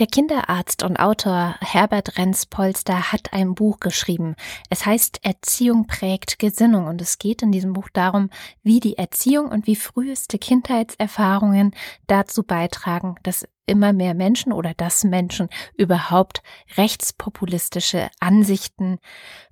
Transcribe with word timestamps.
Der 0.00 0.08
Kinderarzt 0.08 0.82
und 0.82 0.96
Autor 0.96 1.54
Herbert 1.60 2.18
Renz-Polster 2.18 3.12
hat 3.12 3.32
ein 3.32 3.54
Buch 3.54 3.78
geschrieben. 3.78 4.34
Es 4.68 4.84
heißt 4.84 5.20
Erziehung 5.22 5.86
prägt 5.86 6.40
Gesinnung 6.40 6.88
und 6.88 7.00
es 7.00 7.18
geht 7.18 7.42
in 7.42 7.52
diesem 7.52 7.74
Buch 7.74 7.88
darum, 7.92 8.28
wie 8.64 8.80
die 8.80 8.98
Erziehung 8.98 9.52
und 9.52 9.68
wie 9.68 9.76
früheste 9.76 10.36
Kindheitserfahrungen 10.36 11.76
dazu 12.08 12.42
beitragen, 12.42 13.14
dass 13.22 13.46
immer 13.66 13.92
mehr 13.92 14.14
Menschen 14.14 14.52
oder 14.52 14.74
dass 14.74 15.04
Menschen 15.04 15.48
überhaupt 15.76 16.42
rechtspopulistische 16.76 18.10
Ansichten 18.18 18.98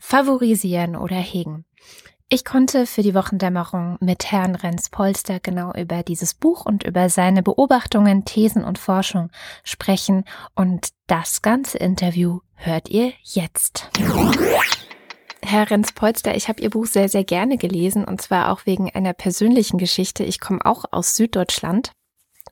favorisieren 0.01 0.97
oder 0.97 1.17
hegen. 1.17 1.65
Ich 2.35 2.47
konnte 2.47 2.87
für 2.87 3.03
die 3.03 3.15
Wochendämmerung 3.15 3.99
mit 4.01 4.33
Herrn 4.33 4.55
Renz 4.55 4.89
Polster 4.89 5.39
genau 5.39 5.75
über 5.75 6.03
dieses 6.03 6.33
Buch 6.33 6.65
und 6.65 6.83
über 6.83 7.11
seine 7.11 7.43
Beobachtungen, 7.43 8.25
Thesen 8.25 8.65
und 8.65 8.79
Forschung 8.79 9.29
sprechen 9.65 10.25
und 10.55 10.95
das 11.07 11.43
ganze 11.43 11.77
Interview 11.77 12.41
hört 12.55 12.89
ihr 12.89 13.13
jetzt. 13.23 13.91
Herr 15.43 15.69
Renz 15.69 15.93
Polster, 15.93 16.35
ich 16.35 16.49
habe 16.49 16.63
Ihr 16.63 16.71
Buch 16.71 16.87
sehr, 16.87 17.11
sehr 17.11 17.25
gerne 17.25 17.59
gelesen 17.59 18.03
und 18.07 18.23
zwar 18.23 18.51
auch 18.51 18.65
wegen 18.65 18.89
einer 18.89 19.13
persönlichen 19.13 19.77
Geschichte. 19.77 20.25
Ich 20.25 20.41
komme 20.41 20.65
auch 20.65 20.87
aus 20.91 21.17
Süddeutschland 21.17 21.93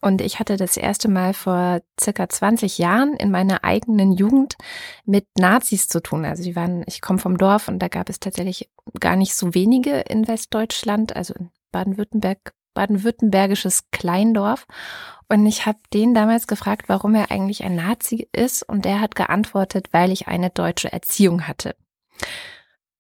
und 0.01 0.23
ich 0.23 0.39
hatte 0.39 0.57
das 0.57 0.77
erste 0.77 1.09
Mal 1.09 1.35
vor 1.35 1.83
circa 2.01 2.29
20 2.29 2.79
Jahren 2.79 3.15
in 3.15 3.31
meiner 3.31 3.65
eigenen 3.65 4.13
Jugend 4.13 4.57
mit 5.05 5.27
Nazis 5.39 5.89
zu 5.89 6.01
tun. 6.01 6.25
Also 6.25 6.43
die 6.43 6.57
waren, 6.57 6.85
ich 6.87 7.03
komme 7.03 7.19
vom 7.19 7.37
Dorf 7.37 7.69
und 7.69 7.79
da 7.81 7.89
gab 7.89 8.09
es 8.09 8.19
tatsächlich 8.19 8.71
gar 8.99 9.17
nicht 9.17 9.35
so 9.35 9.55
wenige 9.55 10.01
in 10.01 10.27
Westdeutschland, 10.27 11.15
also 11.15 11.35
in 11.35 11.51
Baden-Württemberg, 11.71 12.55
baden-württembergisches 12.73 13.91
Kleindorf. 13.91 14.67
Und 15.29 15.45
ich 15.47 15.67
habe 15.67 15.79
den 15.93 16.15
damals 16.15 16.47
gefragt, 16.47 16.89
warum 16.89 17.15
er 17.15 17.31
eigentlich 17.31 17.63
ein 17.63 17.77
Nazi 17.77 18.27
ist. 18.33 18.63
Und 18.63 18.87
er 18.87 19.01
hat 19.01 19.15
geantwortet, 19.15 19.89
weil 19.93 20.13
ich 20.13 20.29
eine 20.29 20.51
deutsche 20.51 20.93
Erziehung 20.93 21.47
hatte. 21.47 21.77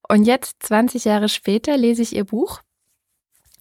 Und 0.07 0.25
jetzt, 0.25 0.63
20 0.65 1.07
Jahre 1.07 1.29
später, 1.29 1.77
lese 1.77 2.03
ich 2.03 2.15
ihr 2.15 2.25
Buch. 2.25 2.61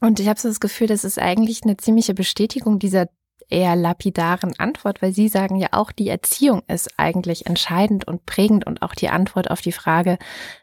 Und 0.02 0.19
ich 0.19 0.27
habe 0.27 0.39
so 0.39 0.47
das 0.47 0.59
Gefühl, 0.59 0.88
das 0.88 1.03
ist 1.03 1.19
eigentlich 1.19 1.64
eine 1.64 1.77
ziemliche 1.77 2.14
Bestätigung 2.14 2.80
dieser 2.80 3.09
eher 3.50 3.75
lapidaren 3.75 4.58
Antwort, 4.59 5.02
weil 5.02 5.14
Sie 5.14 5.28
sagen 5.28 5.55
ja 5.55 5.69
auch, 5.72 5.92
die 5.92 6.09
Erziehung 6.09 6.64
ist 6.67 6.97
eigentlich 6.97 7.45
entscheidend 7.45 8.08
und 8.08 8.25
prägend 8.25 8.66
und 8.66 8.81
auch 8.81 8.95
die 8.95 9.09
Antwort 9.09 9.52
auf 9.52 9.61
die 9.61 9.72
Frage, 9.72 10.17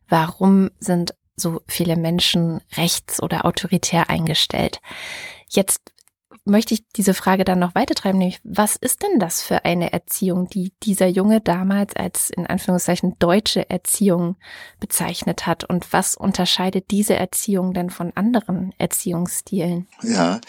warum 0.09 0.71
sind 0.79 1.15
so 1.37 1.61
viele 1.67 1.97
Menschen 1.97 2.61
rechts 2.77 3.23
oder 3.23 3.45
autoritär 3.45 4.09
eingestellt. 4.09 4.81
Jetzt 5.49 5.93
möchte 6.47 6.75
ich 6.75 6.85
diese 6.97 7.15
Frage 7.15 7.45
dann 7.45 7.59
noch 7.59 7.75
weitertreiben, 7.75 8.19
nämlich 8.19 8.41
was 8.45 8.77
ist 8.77 9.03
denn 9.03 9.19
das 9.19 9.43
für 9.43 9.65
eine 9.65 9.93
Erziehung, 9.93 10.49
die 10.49 10.73
dieser 10.83 11.09
Junge 11.09 11.41
damals 11.41 11.95
als 11.97 12.31
in 12.31 12.47
Anführungszeichen 12.47 13.17
deutsche 13.19 13.69
Erziehung 13.69 14.37
bezeichnet 14.81 15.47
hat 15.47 15.65
und 15.65 15.93
was 15.93 16.15
unterscheidet 16.15 16.91
diese 16.91 17.15
Erziehung 17.15 17.75
denn 17.75 17.91
von 17.91 18.13
anderen 18.15 18.73
Erziehungsstilen? 18.79 19.87
Ja, 20.03 20.41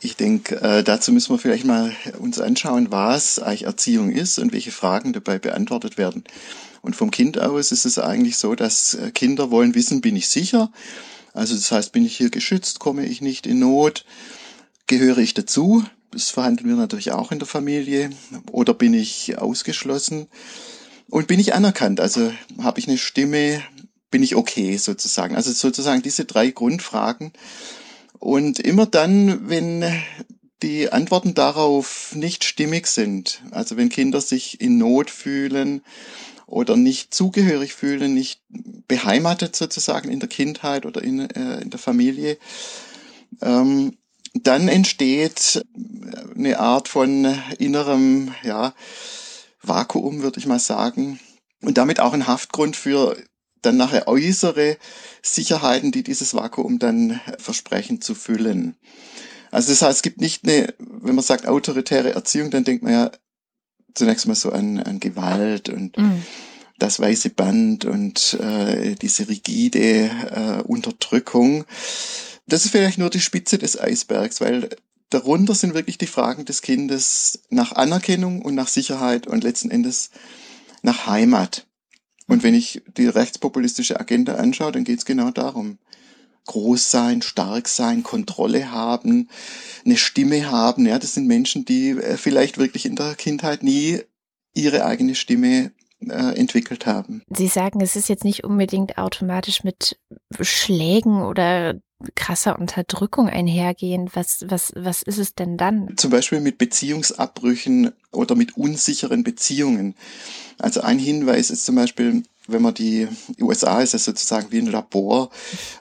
ich 0.00 0.16
denke, 0.16 0.60
äh, 0.60 0.82
dazu 0.82 1.12
müssen 1.12 1.32
wir 1.34 1.38
vielleicht 1.38 1.64
mal 1.64 1.92
uns 2.18 2.40
anschauen, 2.40 2.90
was 2.90 3.38
eigentlich 3.38 3.64
Erziehung 3.64 4.10
ist 4.10 4.38
und 4.38 4.52
welche 4.52 4.70
Fragen 4.70 5.12
dabei 5.12 5.38
beantwortet 5.38 5.98
werden. 5.98 6.24
Und 6.82 6.96
vom 6.96 7.10
Kind 7.10 7.38
aus 7.38 7.72
ist 7.72 7.86
es 7.86 7.98
eigentlich 7.98 8.36
so, 8.36 8.54
dass 8.54 8.94
äh, 8.94 9.10
Kinder 9.10 9.50
wollen 9.50 9.74
wissen, 9.74 10.00
bin 10.00 10.16
ich 10.16 10.28
sicher? 10.28 10.70
Also 11.32 11.54
das 11.54 11.70
heißt, 11.72 11.92
bin 11.92 12.04
ich 12.04 12.16
hier 12.16 12.30
geschützt, 12.30 12.78
komme 12.78 13.04
ich 13.04 13.20
nicht 13.20 13.46
in 13.46 13.58
Not? 13.58 14.04
Gehöre 14.86 15.18
ich 15.18 15.34
dazu? 15.34 15.84
Das 16.10 16.30
verhandeln 16.30 16.68
wir 16.68 16.76
natürlich 16.76 17.12
auch 17.12 17.32
in 17.32 17.38
der 17.38 17.48
Familie. 17.48 18.10
Oder 18.52 18.74
bin 18.74 18.94
ich 18.94 19.38
ausgeschlossen? 19.38 20.28
Und 21.08 21.26
bin 21.26 21.40
ich 21.40 21.54
anerkannt? 21.54 22.00
Also 22.00 22.32
habe 22.62 22.80
ich 22.80 22.88
eine 22.88 22.98
Stimme? 22.98 23.62
Bin 24.10 24.22
ich 24.22 24.36
okay 24.36 24.76
sozusagen? 24.76 25.36
Also 25.36 25.52
sozusagen 25.52 26.02
diese 26.02 26.24
drei 26.24 26.50
Grundfragen. 26.50 27.32
Und 28.18 28.60
immer 28.60 28.86
dann, 28.86 29.48
wenn 29.48 29.84
die 30.62 30.92
Antworten 30.92 31.34
darauf 31.34 32.14
nicht 32.14 32.44
stimmig 32.44 32.86
sind, 32.86 33.42
also 33.50 33.76
wenn 33.76 33.88
Kinder 33.88 34.20
sich 34.20 34.60
in 34.60 34.78
Not 34.78 35.10
fühlen 35.10 35.82
oder 36.46 36.76
nicht 36.76 37.12
zugehörig 37.12 37.74
fühlen, 37.74 38.14
nicht 38.14 38.40
beheimatet 38.86 39.56
sozusagen 39.56 40.10
in 40.10 40.20
der 40.20 40.28
Kindheit 40.28 40.86
oder 40.86 41.02
in, 41.02 41.28
äh, 41.30 41.60
in 41.60 41.70
der 41.70 41.78
Familie, 41.78 42.38
ähm, 43.42 43.96
dann 44.34 44.68
entsteht 44.68 45.64
eine 46.34 46.58
Art 46.58 46.88
von 46.88 47.24
innerem, 47.58 48.34
ja, 48.42 48.74
Vakuum, 49.62 50.22
würde 50.22 50.38
ich 50.38 50.46
mal 50.46 50.58
sagen. 50.58 51.20
Und 51.62 51.78
damit 51.78 52.00
auch 52.00 52.12
ein 52.12 52.26
Haftgrund 52.26 52.76
für 52.76 53.16
dann 53.62 53.76
nachher 53.76 54.08
äußere 54.08 54.76
Sicherheiten, 55.22 55.90
die 55.90 56.02
dieses 56.02 56.34
Vakuum 56.34 56.78
dann 56.78 57.20
versprechen 57.38 58.02
zu 58.02 58.14
füllen. 58.14 58.76
Also 59.50 59.72
das 59.72 59.82
heißt, 59.82 59.96
es 59.98 60.02
gibt 60.02 60.20
nicht 60.20 60.44
eine, 60.44 60.74
wenn 60.78 61.14
man 61.14 61.24
sagt 61.24 61.46
autoritäre 61.46 62.12
Erziehung, 62.12 62.50
dann 62.50 62.64
denkt 62.64 62.82
man 62.82 62.92
ja 62.92 63.10
zunächst 63.94 64.26
mal 64.26 64.34
so 64.34 64.50
an, 64.50 64.80
an 64.80 65.00
Gewalt 65.00 65.68
und 65.68 65.96
mm. 65.96 66.22
das 66.78 66.98
weiße 66.98 67.30
Band 67.30 67.84
und 67.84 68.34
äh, 68.40 68.96
diese 68.96 69.28
rigide 69.28 70.10
äh, 70.30 70.62
Unterdrückung. 70.62 71.64
Das 72.46 72.64
ist 72.64 72.72
vielleicht 72.72 72.98
nur 72.98 73.10
die 73.10 73.20
Spitze 73.20 73.58
des 73.58 73.80
Eisbergs, 73.80 74.40
weil 74.40 74.70
darunter 75.10 75.54
sind 75.54 75.74
wirklich 75.74 75.98
die 75.98 76.06
Fragen 76.06 76.44
des 76.44 76.62
Kindes 76.62 77.42
nach 77.50 77.72
Anerkennung 77.72 78.42
und 78.42 78.54
nach 78.54 78.68
Sicherheit 78.68 79.26
und 79.26 79.44
letzten 79.44 79.70
Endes 79.70 80.10
nach 80.82 81.06
Heimat. 81.06 81.66
Und 82.26 82.42
wenn 82.42 82.54
ich 82.54 82.82
die 82.96 83.06
rechtspopulistische 83.06 84.00
Agenda 84.00 84.34
anschaue, 84.36 84.72
dann 84.72 84.84
geht 84.84 84.98
es 84.98 85.04
genau 85.04 85.30
darum. 85.30 85.78
Groß 86.46 86.90
sein, 86.90 87.22
stark 87.22 87.68
sein, 87.68 88.02
Kontrolle 88.02 88.70
haben, 88.70 89.30
eine 89.84 89.96
Stimme 89.96 90.50
haben. 90.50 90.86
Ja, 90.86 90.98
das 90.98 91.14
sind 91.14 91.26
Menschen, 91.26 91.64
die 91.64 91.90
äh, 91.90 92.18
vielleicht 92.18 92.58
wirklich 92.58 92.84
in 92.84 92.96
der 92.96 93.14
Kindheit 93.14 93.62
nie 93.62 94.00
ihre 94.52 94.84
eigene 94.84 95.14
Stimme 95.14 95.72
äh, 96.10 96.34
entwickelt 96.38 96.86
haben. 96.86 97.22
Sie 97.28 97.48
sagen, 97.48 97.80
es 97.80 97.96
ist 97.96 98.08
jetzt 98.08 98.24
nicht 98.24 98.44
unbedingt 98.44 98.98
automatisch 98.98 99.64
mit 99.64 99.98
Schlägen 100.40 101.22
oder 101.22 101.74
krasser 102.14 102.58
Unterdrückung 102.58 103.28
einhergehen. 103.28 104.10
Was, 104.14 104.44
was, 104.48 104.72
was 104.76 105.02
ist 105.02 105.18
es 105.18 105.34
denn 105.34 105.56
dann? 105.56 105.96
Zum 105.96 106.10
Beispiel 106.10 106.40
mit 106.40 106.58
Beziehungsabbrüchen 106.58 107.92
oder 108.12 108.34
mit 108.34 108.56
unsicheren 108.56 109.24
Beziehungen. 109.24 109.94
Also 110.58 110.82
ein 110.82 110.98
Hinweis 110.98 111.50
ist 111.50 111.64
zum 111.64 111.76
Beispiel, 111.76 112.22
wenn 112.46 112.62
man 112.62 112.74
die 112.74 113.08
USA 113.40 113.80
ist 113.80 113.94
ja 113.94 113.98
sozusagen 113.98 114.48
wie 114.50 114.58
ein 114.58 114.66
Labor 114.66 115.30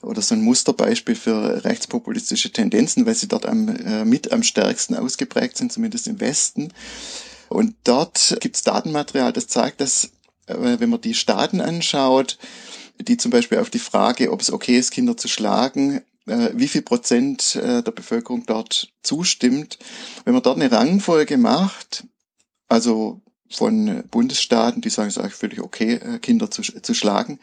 oder 0.02 0.22
so 0.22 0.36
ein 0.36 0.42
Musterbeispiel 0.42 1.16
für 1.16 1.64
rechtspopulistische 1.66 2.52
Tendenzen, 2.52 3.06
weil 3.06 3.16
sie 3.16 3.28
dort 3.28 3.46
am, 3.46 3.68
äh, 3.68 4.06
mit 4.06 4.32
am 4.32 4.44
stärksten 4.44 4.96
ausgeprägt 4.96 5.58
sind, 5.58 5.72
zumindest 5.72 6.08
im 6.08 6.20
Westen. 6.20 6.72
Und 7.50 7.76
dort 7.84 8.38
gibt 8.40 8.56
es 8.56 8.64
Datenmaterial, 8.64 9.34
das 9.34 9.48
zeigt, 9.48 9.82
dass 9.82 10.12
äh, 10.48 10.80
wenn 10.80 10.90
man 10.90 11.02
die 11.02 11.14
Staaten 11.14 11.62
anschaut, 11.62 12.38
die 13.00 13.18
zum 13.18 13.32
Beispiel 13.32 13.60
auf 13.60 13.70
die 13.70 13.80
Frage, 13.80 14.32
ob 14.32 14.42
es 14.42 14.52
okay 14.52 14.78
ist, 14.78 14.92
Kinder 14.92 15.18
zu 15.18 15.28
schlagen, 15.28 16.02
äh, 16.26 16.50
wie 16.54 16.68
viel 16.68 16.82
Prozent 16.82 17.56
äh, 17.56 17.84
der 17.84 17.92
Bevölkerung 17.92 18.46
dort 18.46 18.92
zustimmt. 19.02 19.80
Wenn 20.26 20.34
man 20.34 20.44
dort 20.44 20.58
eine 20.58 20.72
Rangfolge 20.72 21.38
macht, 21.38 22.06
also 22.68 23.22
von 23.50 24.04
Bundesstaaten, 24.10 24.82
die 24.82 24.90
sagen, 24.90 25.10
es 25.10 25.18
ist 25.18 25.22
eigentlich 25.22 25.36
völlig 25.36 25.62
okay, 25.62 26.20
Kinder 26.22 26.50
zu, 26.50 26.64
zu 26.64 26.94
schlagen, 26.96 27.40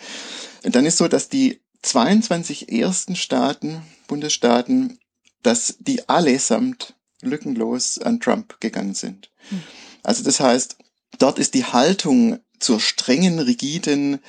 dann 0.62 0.84
ist 0.84 0.96
so, 0.96 1.06
dass 1.06 1.28
die 1.28 1.60
22 1.82 2.72
ersten 2.72 3.14
Staaten, 3.14 3.82
Bundesstaaten, 4.08 4.98
dass 5.44 5.76
die 5.78 6.08
allesamt 6.08 6.94
lückenlos 7.22 7.98
an 7.98 8.18
Trump 8.18 8.60
gegangen 8.60 8.94
sind. 8.94 9.30
Hm. 9.50 9.62
Also 10.02 10.24
das 10.24 10.40
heißt, 10.40 10.76
dort 11.18 11.38
ist 11.38 11.54
die 11.54 11.64
Haltung 11.64 12.38
zur 12.58 12.80
strengen, 12.80 13.38
rigiden, 13.38 14.20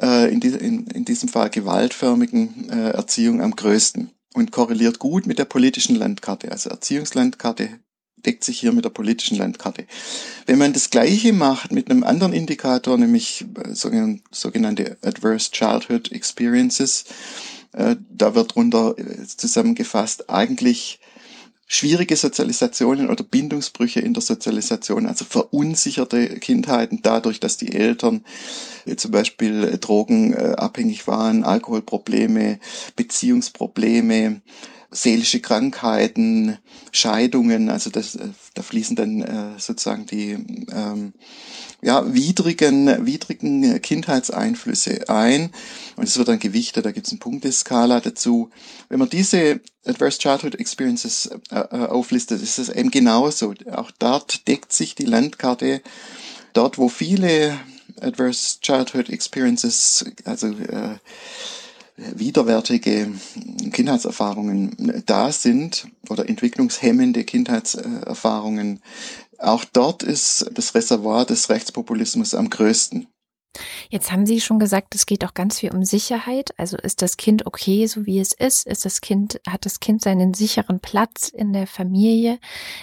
äh, 0.00 0.32
in, 0.32 0.40
die, 0.40 0.48
in, 0.48 0.86
in 0.86 1.04
diesem 1.04 1.28
Fall 1.28 1.50
gewaltförmigen 1.50 2.70
äh, 2.70 2.90
Erziehung 2.90 3.42
am 3.42 3.54
größten 3.54 4.10
und 4.34 4.50
korreliert 4.50 4.98
gut 4.98 5.26
mit 5.26 5.38
der 5.38 5.44
politischen 5.44 5.96
Landkarte. 5.96 6.50
Also 6.50 6.70
Erziehungslandkarte 6.70 7.80
deckt 8.24 8.44
sich 8.44 8.58
hier 8.58 8.72
mit 8.72 8.84
der 8.84 8.90
politischen 8.90 9.38
Landkarte. 9.38 9.86
Wenn 10.46 10.58
man 10.58 10.72
das 10.72 10.90
Gleiche 10.90 11.32
macht 11.32 11.70
mit 11.70 11.90
einem 11.90 12.02
anderen 12.02 12.32
Indikator, 12.32 12.98
nämlich 12.98 13.44
äh, 13.62 13.74
sogenannte 13.74 14.96
Adverse 15.02 15.50
Childhood 15.50 16.12
Experiences, 16.12 17.04
äh, 17.72 17.96
da 18.10 18.34
wird 18.34 18.54
drunter 18.54 18.94
äh, 18.98 19.26
zusammengefasst 19.26 20.30
eigentlich 20.30 20.98
schwierige 21.66 22.14
Sozialisationen 22.16 23.10
oder 23.10 23.24
Bindungsbrüche 23.24 24.00
in 24.00 24.14
der 24.14 24.22
Sozialisation, 24.22 25.06
also 25.06 25.24
verunsicherte 25.24 26.38
Kindheiten 26.38 27.00
dadurch, 27.02 27.40
dass 27.40 27.56
die 27.56 27.72
Eltern 27.72 28.24
äh, 28.86 28.96
zum 28.96 29.10
Beispiel 29.10 29.64
äh, 29.64 29.78
drogenabhängig 29.78 31.06
waren, 31.08 31.44
Alkoholprobleme, 31.44 32.60
Beziehungsprobleme, 32.94 34.42
seelische 34.90 35.40
Krankheiten, 35.40 36.58
Scheidungen, 36.92 37.70
also 37.70 37.90
das, 37.90 38.18
da 38.54 38.62
fließen 38.62 38.96
dann 38.96 39.20
äh, 39.20 39.58
sozusagen 39.58 40.06
die 40.06 40.32
ähm, 40.72 41.12
ja, 41.82 42.12
widrigen, 42.12 43.06
widrigen 43.06 43.80
Kindheitseinflüsse 43.82 45.08
ein. 45.08 45.50
Und 45.96 46.04
es 46.04 46.16
wird 46.16 46.28
dann 46.28 46.38
gewichtet, 46.38 46.86
da 46.86 46.92
gibt 46.92 47.06
es 47.06 47.12
eine 47.12 47.20
Punkteskala 47.20 48.00
dazu. 48.00 48.50
Wenn 48.88 48.98
man 48.98 49.08
diese 49.08 49.60
Adverse 49.84 50.18
Childhood 50.18 50.54
Experiences 50.56 51.26
äh, 51.50 51.58
äh, 51.58 51.86
auflistet, 51.86 52.42
ist 52.42 52.58
es 52.58 52.68
eben 52.68 52.90
genauso. 52.90 53.54
Auch 53.72 53.90
dort 53.98 54.48
deckt 54.48 54.72
sich 54.72 54.94
die 54.94 55.04
Landkarte. 55.04 55.82
Dort, 56.54 56.78
wo 56.78 56.88
viele 56.88 57.58
Adverse 58.00 58.60
Childhood 58.60 59.10
Experiences, 59.10 60.04
also 60.24 60.48
äh, 60.48 60.96
widerwärtige 61.96 63.10
Kindheitserfahrungen 63.72 65.02
da 65.06 65.32
sind 65.32 65.88
oder 66.08 66.28
entwicklungshemmende 66.28 67.24
Kindheitserfahrungen, 67.24 68.80
auch 69.38 69.64
dort 69.64 70.02
ist 70.02 70.50
das 70.54 70.74
Reservoir 70.74 71.24
des 71.24 71.50
Rechtspopulismus 71.50 72.34
am 72.34 72.50
größten. 72.50 73.06
Jetzt 73.88 74.12
haben 74.12 74.26
Sie 74.26 74.40
schon 74.40 74.58
gesagt, 74.58 74.94
es 74.94 75.06
geht 75.06 75.24
auch 75.24 75.32
ganz 75.32 75.60
viel 75.60 75.74
um 75.74 75.84
Sicherheit. 75.84 76.50
Also 76.58 76.76
ist 76.76 77.00
das 77.00 77.16
Kind 77.16 77.46
okay, 77.46 77.86
so 77.86 78.04
wie 78.04 78.20
es 78.20 78.32
ist? 78.32 78.66
Ist 78.66 78.84
das 78.84 79.00
Kind, 79.00 79.40
hat 79.48 79.64
das 79.64 79.80
Kind 79.80 80.02
seinen 80.02 80.34
sicheren 80.34 80.80
Platz 80.80 81.28
in 81.28 81.52
der 81.52 81.66
Familie? 81.66 82.38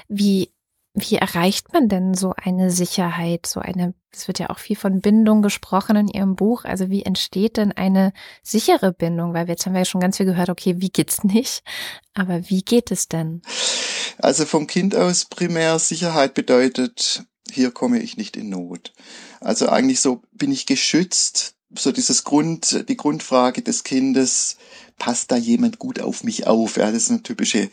Wie 0.08 0.50
wie 0.94 1.16
erreicht 1.16 1.74
man 1.74 1.90
denn 1.90 2.14
so 2.14 2.34
eine 2.38 2.70
Sicherheit, 2.70 3.48
so 3.48 3.60
eine, 3.60 3.96
es 4.12 4.28
wird 4.28 4.38
ja 4.38 4.52
auch 4.52 4.60
viel 4.60 4.76
von 4.76 5.02
Bindung 5.02 5.42
gesprochen 5.42 5.96
in 5.96 6.08
Ihrem 6.08 6.36
Buch. 6.36 6.66
Also 6.66 6.90
wie 6.90 7.04
entsteht 7.04 7.58
denn 7.58 7.72
eine 7.72 8.14
sichere 8.44 8.94
Bindung? 8.94 9.34
Weil 9.34 9.48
jetzt 9.48 9.66
haben 9.66 9.74
wir 9.74 9.80
ja 9.80 9.86
schon 9.86 10.02
ganz 10.02 10.18
viel 10.18 10.28
gehört, 10.28 10.50
okay, 10.50 10.76
wie 10.78 10.90
geht's 10.90 11.24
nicht? 11.24 11.64
Aber 12.14 12.48
wie 12.50 12.62
geht 12.62 12.92
es 12.92 13.08
denn? 13.08 13.42
Also 14.20 14.46
vom 14.46 14.68
Kind 14.68 14.96
aus 14.96 15.26
primär 15.26 15.80
Sicherheit 15.80 16.36
bedeutet, 16.36 17.24
hier 17.52 17.72
komme 17.72 18.00
ich 18.00 18.18
nicht 18.18 18.38
in 18.38 18.50
Not. 18.50 18.94
Also 19.42 19.70
eigentlich 19.70 20.00
so 20.00 20.22
bin 20.32 20.52
ich 20.52 20.68
geschützt, 20.68 21.53
so 21.76 21.92
dieses 21.92 22.24
Grund, 22.24 22.86
die 22.88 22.98
Grundfrage 22.98 23.62
des 23.62 23.84
Kindes, 23.84 24.58
passt 24.98 25.32
da 25.32 25.36
jemand 25.36 25.80
gut 25.80 26.00
auf 26.00 26.24
mich 26.24 26.48
auf? 26.48 26.78
Ja, 26.78 26.92
das 26.92 27.04
ist 27.04 27.10
eine 27.10 27.24
typische 27.24 27.70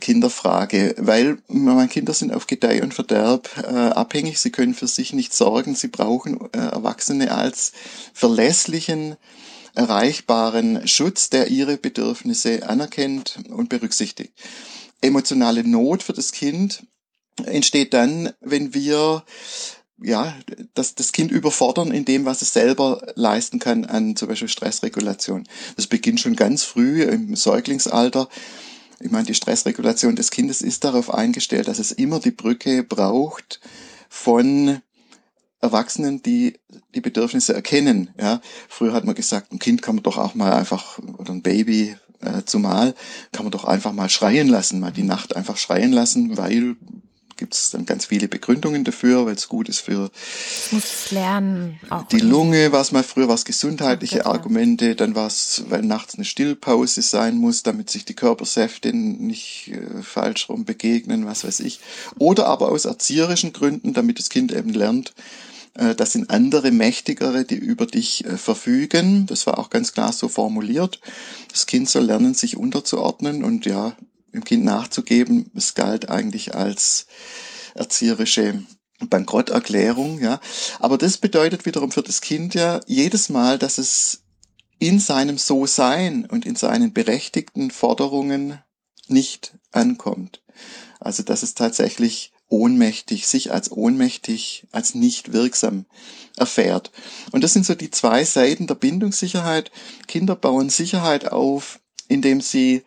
Kinderfrage, 0.00 0.94
weil 0.98 1.38
meine 1.48 1.88
Kinder 1.88 2.12
sind 2.12 2.32
auf 2.32 2.46
Gedeih 2.46 2.82
und 2.82 2.94
Verderb 2.94 3.50
äh, 3.58 3.74
abhängig. 3.74 4.38
Sie 4.38 4.50
können 4.50 4.74
für 4.74 4.86
sich 4.86 5.12
nicht 5.12 5.34
sorgen. 5.34 5.74
Sie 5.74 5.88
brauchen 5.88 6.38
äh, 6.52 6.58
Erwachsene 6.58 7.32
als 7.32 7.72
verlässlichen, 8.12 9.16
erreichbaren 9.74 10.86
Schutz, 10.86 11.30
der 11.30 11.48
ihre 11.48 11.76
Bedürfnisse 11.76 12.68
anerkennt 12.68 13.38
und 13.48 13.68
berücksichtigt. 13.68 14.32
Emotionale 15.00 15.64
Not 15.64 16.02
für 16.02 16.12
das 16.12 16.32
Kind 16.32 16.84
entsteht 17.44 17.94
dann, 17.94 18.32
wenn 18.40 18.74
wir 18.74 19.24
ja, 20.02 20.34
das, 20.74 20.94
das 20.94 21.12
Kind 21.12 21.30
überfordern 21.30 21.90
in 21.90 22.04
dem, 22.04 22.24
was 22.24 22.42
es 22.42 22.52
selber 22.52 23.02
leisten 23.14 23.58
kann 23.58 23.84
an 23.84 24.16
zum 24.16 24.28
Beispiel 24.28 24.48
Stressregulation. 24.48 25.44
Das 25.76 25.86
beginnt 25.86 26.20
schon 26.20 26.36
ganz 26.36 26.62
früh 26.64 27.02
im 27.02 27.34
Säuglingsalter. 27.34 28.28
Ich 29.00 29.10
meine, 29.10 29.26
die 29.26 29.34
Stressregulation 29.34 30.16
des 30.16 30.30
Kindes 30.30 30.62
ist 30.62 30.84
darauf 30.84 31.12
eingestellt, 31.12 31.68
dass 31.68 31.78
es 31.78 31.92
immer 31.92 32.20
die 32.20 32.30
Brücke 32.30 32.82
braucht 32.82 33.60
von 34.08 34.80
Erwachsenen, 35.60 36.22
die 36.22 36.58
die 36.94 37.00
Bedürfnisse 37.00 37.54
erkennen. 37.54 38.10
Ja, 38.20 38.40
früher 38.68 38.92
hat 38.92 39.04
man 39.04 39.14
gesagt, 39.14 39.52
ein 39.52 39.58
Kind 39.58 39.82
kann 39.82 39.96
man 39.96 40.04
doch 40.04 40.18
auch 40.18 40.34
mal 40.34 40.52
einfach 40.52 40.98
oder 41.18 41.32
ein 41.32 41.42
Baby 41.42 41.96
äh, 42.20 42.44
zumal 42.44 42.94
kann 43.32 43.44
man 43.44 43.52
doch 43.52 43.64
einfach 43.64 43.92
mal 43.92 44.08
schreien 44.08 44.48
lassen, 44.48 44.80
mal 44.80 44.92
die 44.92 45.02
Nacht 45.02 45.36
einfach 45.36 45.56
schreien 45.56 45.92
lassen, 45.92 46.36
weil 46.36 46.76
gibt 47.38 47.54
es 47.54 47.70
dann 47.70 47.86
ganz 47.86 48.06
viele 48.06 48.28
Begründungen 48.28 48.84
dafür, 48.84 49.24
weil 49.24 49.34
es 49.34 49.48
gut 49.48 49.68
ist 49.68 49.80
für 49.80 50.10
lernen, 51.10 51.80
die 52.12 52.20
Lunge, 52.20 52.72
was 52.72 52.92
mal 52.92 53.02
früher 53.02 53.28
was 53.28 53.46
gesundheitliche 53.46 54.20
okay. 54.20 54.28
Argumente, 54.28 54.94
dann 54.94 55.14
war 55.14 55.28
es, 55.28 55.64
weil 55.68 55.82
nachts 55.82 56.16
eine 56.16 56.26
Stillpause 56.26 57.00
sein 57.00 57.36
muss, 57.36 57.62
damit 57.62 57.88
sich 57.88 58.04
die 58.04 58.14
Körpersäfte 58.14 58.92
nicht 58.92 59.68
äh, 59.68 60.02
falsch 60.02 60.48
rum 60.48 60.64
begegnen, 60.64 61.24
was 61.24 61.44
weiß 61.44 61.60
ich. 61.60 61.80
Oder 62.18 62.46
aber 62.46 62.70
aus 62.70 62.84
erzieherischen 62.84 63.52
Gründen, 63.52 63.94
damit 63.94 64.18
das 64.18 64.28
Kind 64.28 64.52
eben 64.52 64.74
lernt, 64.74 65.14
äh, 65.74 65.94
das 65.94 66.12
sind 66.12 66.30
andere 66.30 66.70
Mächtigere, 66.72 67.44
die 67.44 67.56
über 67.56 67.86
dich 67.86 68.24
äh, 68.24 68.36
verfügen. 68.36 69.26
Das 69.26 69.46
war 69.46 69.58
auch 69.58 69.70
ganz 69.70 69.92
klar 69.92 70.12
so 70.12 70.28
formuliert. 70.28 71.00
Das 71.50 71.66
Kind 71.66 71.88
soll 71.88 72.04
lernen, 72.04 72.34
sich 72.34 72.56
unterzuordnen 72.56 73.44
und 73.44 73.64
ja, 73.64 73.96
dem 74.32 74.44
Kind 74.44 74.64
nachzugeben, 74.64 75.50
es 75.54 75.74
galt 75.74 76.08
eigentlich 76.08 76.54
als 76.54 77.06
erzieherische 77.74 78.62
Bankrotterklärung, 79.00 80.20
ja. 80.20 80.40
Aber 80.80 80.98
das 80.98 81.18
bedeutet 81.18 81.66
wiederum 81.66 81.92
für 81.92 82.02
das 82.02 82.20
Kind 82.20 82.54
ja 82.54 82.80
jedes 82.86 83.28
Mal, 83.28 83.58
dass 83.58 83.78
es 83.78 84.22
in 84.78 85.00
seinem 85.00 85.38
So-Sein 85.38 86.26
und 86.26 86.46
in 86.46 86.56
seinen 86.56 86.92
berechtigten 86.92 87.70
Forderungen 87.70 88.58
nicht 89.08 89.56
ankommt. 89.72 90.42
Also, 91.00 91.22
dass 91.22 91.42
es 91.42 91.54
tatsächlich 91.54 92.32
ohnmächtig, 92.48 93.26
sich 93.26 93.52
als 93.52 93.70
ohnmächtig, 93.70 94.66
als 94.72 94.94
nicht 94.94 95.32
wirksam 95.32 95.84
erfährt. 96.36 96.90
Und 97.30 97.44
das 97.44 97.52
sind 97.52 97.66
so 97.66 97.74
die 97.74 97.90
zwei 97.90 98.24
Seiten 98.24 98.66
der 98.66 98.74
Bindungssicherheit. 98.74 99.70
Kinder 100.06 100.34
bauen 100.34 100.70
Sicherheit 100.70 101.30
auf, 101.30 101.80
indem 102.08 102.40
sie 102.40 102.84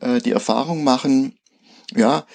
äh, 0.00 0.20
die 0.20 0.32
Erfahrung 0.32 0.84
machen, 0.84 1.38
ja, 1.94 2.26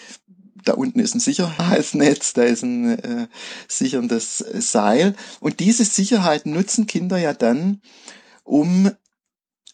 da 0.63 0.73
unten 0.73 0.99
ist 0.99 1.15
ein 1.15 1.19
Sicherheitsnetz, 1.19 2.33
da 2.33 2.43
ist 2.43 2.63
ein 2.63 2.99
äh, 2.99 3.27
sicherndes 3.67 4.37
Seil. 4.37 5.15
Und 5.39 5.59
diese 5.59 5.85
Sicherheit 5.85 6.45
nutzen 6.45 6.87
Kinder 6.87 7.17
ja 7.17 7.33
dann, 7.33 7.81
um 8.43 8.91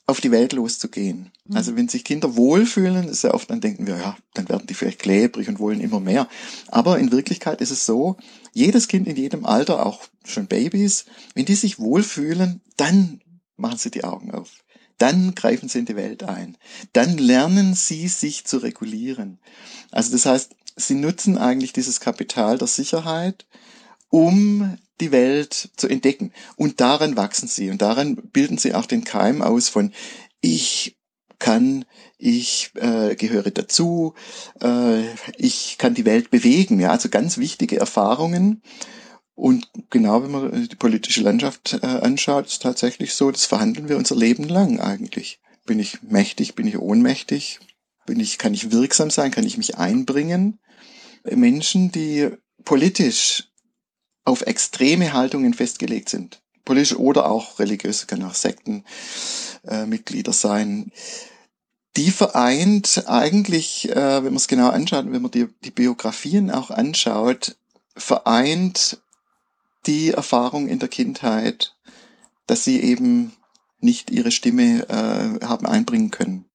auf 0.05 0.21
die 0.21 0.31
Welt 0.31 0.53
loszugehen. 0.53 1.31
Mhm. 1.45 1.57
Also 1.57 1.75
wenn 1.75 1.89
sich 1.89 2.05
Kinder 2.05 2.35
wohlfühlen, 2.37 3.09
ist 3.09 3.23
ja 3.23 3.33
oft, 3.33 3.49
dann 3.49 3.59
denken 3.59 3.85
wir, 3.85 3.97
ja, 3.97 4.17
dann 4.33 4.47
werden 4.47 4.65
die 4.67 4.73
vielleicht 4.73 4.99
klebrig 4.99 5.49
und 5.49 5.59
wollen 5.59 5.81
immer 5.81 5.99
mehr. 5.99 6.29
Aber 6.69 6.97
in 6.97 7.11
Wirklichkeit 7.11 7.61
ist 7.61 7.71
es 7.71 7.85
so, 7.85 8.15
jedes 8.53 8.87
Kind 8.87 9.07
in 9.07 9.17
jedem 9.17 9.45
Alter, 9.45 9.85
auch 9.85 10.05
schon 10.23 10.47
Babys, 10.47 11.05
wenn 11.35 11.45
die 11.45 11.55
sich 11.55 11.79
wohlfühlen, 11.79 12.61
dann 12.77 13.21
machen 13.57 13.77
sie 13.77 13.91
die 13.91 14.03
Augen 14.03 14.31
auf 14.31 14.63
dann 14.97 15.35
greifen 15.35 15.69
sie 15.69 15.79
in 15.79 15.85
die 15.85 15.95
Welt 15.95 16.23
ein. 16.23 16.57
Dann 16.93 17.17
lernen 17.17 17.73
sie 17.73 18.07
sich 18.07 18.45
zu 18.45 18.57
regulieren. 18.57 19.39
Also 19.91 20.11
das 20.11 20.25
heißt, 20.25 20.55
sie 20.75 20.95
nutzen 20.95 21.37
eigentlich 21.37 21.73
dieses 21.73 21.99
Kapital 21.99 22.57
der 22.57 22.67
Sicherheit, 22.67 23.45
um 24.09 24.77
die 24.99 25.11
Welt 25.11 25.69
zu 25.75 25.87
entdecken. 25.87 26.31
Und 26.55 26.79
daran 26.81 27.17
wachsen 27.17 27.47
sie 27.47 27.69
und 27.69 27.81
daran 27.81 28.15
bilden 28.15 28.57
sie 28.57 28.73
auch 28.73 28.85
den 28.85 29.03
Keim 29.03 29.41
aus 29.41 29.69
von 29.69 29.91
ich 30.41 30.97
kann, 31.39 31.85
ich 32.17 32.71
äh, 32.75 33.15
gehöre 33.15 33.51
dazu, 33.51 34.15
äh, 34.61 35.03
ich 35.37 35.77
kann 35.77 35.93
die 35.93 36.05
Welt 36.05 36.31
bewegen. 36.31 36.79
Ja, 36.79 36.91
also 36.91 37.09
ganz 37.09 37.37
wichtige 37.37 37.79
Erfahrungen, 37.79 38.61
und 39.37 39.69
genau, 39.91 40.23
wenn 40.23 40.31
man 40.31 40.67
die 40.67 40.75
politische 40.75 41.21
Landschaft 41.21 41.77
äh, 41.83 41.85
anschaut, 41.85 42.47
ist 42.47 42.63
tatsächlich 42.63 43.13
so, 43.13 43.29
das 43.29 43.45
verhandeln 43.45 43.87
wir 43.87 43.95
unser 43.97 44.15
Leben 44.15 44.45
lang 44.45 44.79
eigentlich. 44.79 45.39
Bin 45.67 45.77
ich 45.77 46.01
mächtig, 46.01 46.55
bin 46.55 46.65
ich 46.65 46.79
ohnmächtig? 46.79 47.59
Bin 48.07 48.19
ich, 48.19 48.39
kann 48.39 48.55
ich 48.55 48.71
wirksam 48.71 49.11
sein? 49.11 49.29
Kann 49.29 49.45
ich 49.45 49.59
mich 49.59 49.77
einbringen? 49.77 50.57
Menschen, 51.23 51.91
die 51.91 52.29
politisch 52.65 53.49
auf 54.25 54.41
extreme 54.41 55.13
Haltungen 55.13 55.53
festgelegt 55.53 56.09
sind, 56.09 56.41
politisch 56.65 56.97
oder 56.97 57.29
auch 57.29 57.59
religiös, 57.59 58.07
kann 58.07 58.23
auch 58.23 58.33
Sektenmitglieder 58.33 60.31
äh, 60.31 60.35
sein, 60.35 60.91
die 61.95 62.09
vereint 62.09 63.03
eigentlich, 63.05 63.87
äh, 63.91 63.95
wenn 63.95 64.33
man 64.33 64.37
es 64.37 64.47
genau 64.47 64.69
anschaut, 64.69 65.05
wenn 65.11 65.21
man 65.21 65.29
die, 65.29 65.47
die 65.63 65.69
Biografien 65.69 66.49
auch 66.49 66.71
anschaut, 66.71 67.55
vereint 67.95 68.99
die 69.85 70.11
Erfahrung 70.11 70.67
in 70.67 70.79
der 70.79 70.89
Kindheit, 70.89 71.75
dass 72.45 72.63
sie 72.63 72.81
eben 72.81 73.33
nicht 73.79 74.09
ihre 74.09 74.31
Stimme 74.31 74.89
äh, 74.89 75.45
haben 75.45 75.65
einbringen 75.65 76.11
können. 76.11 76.45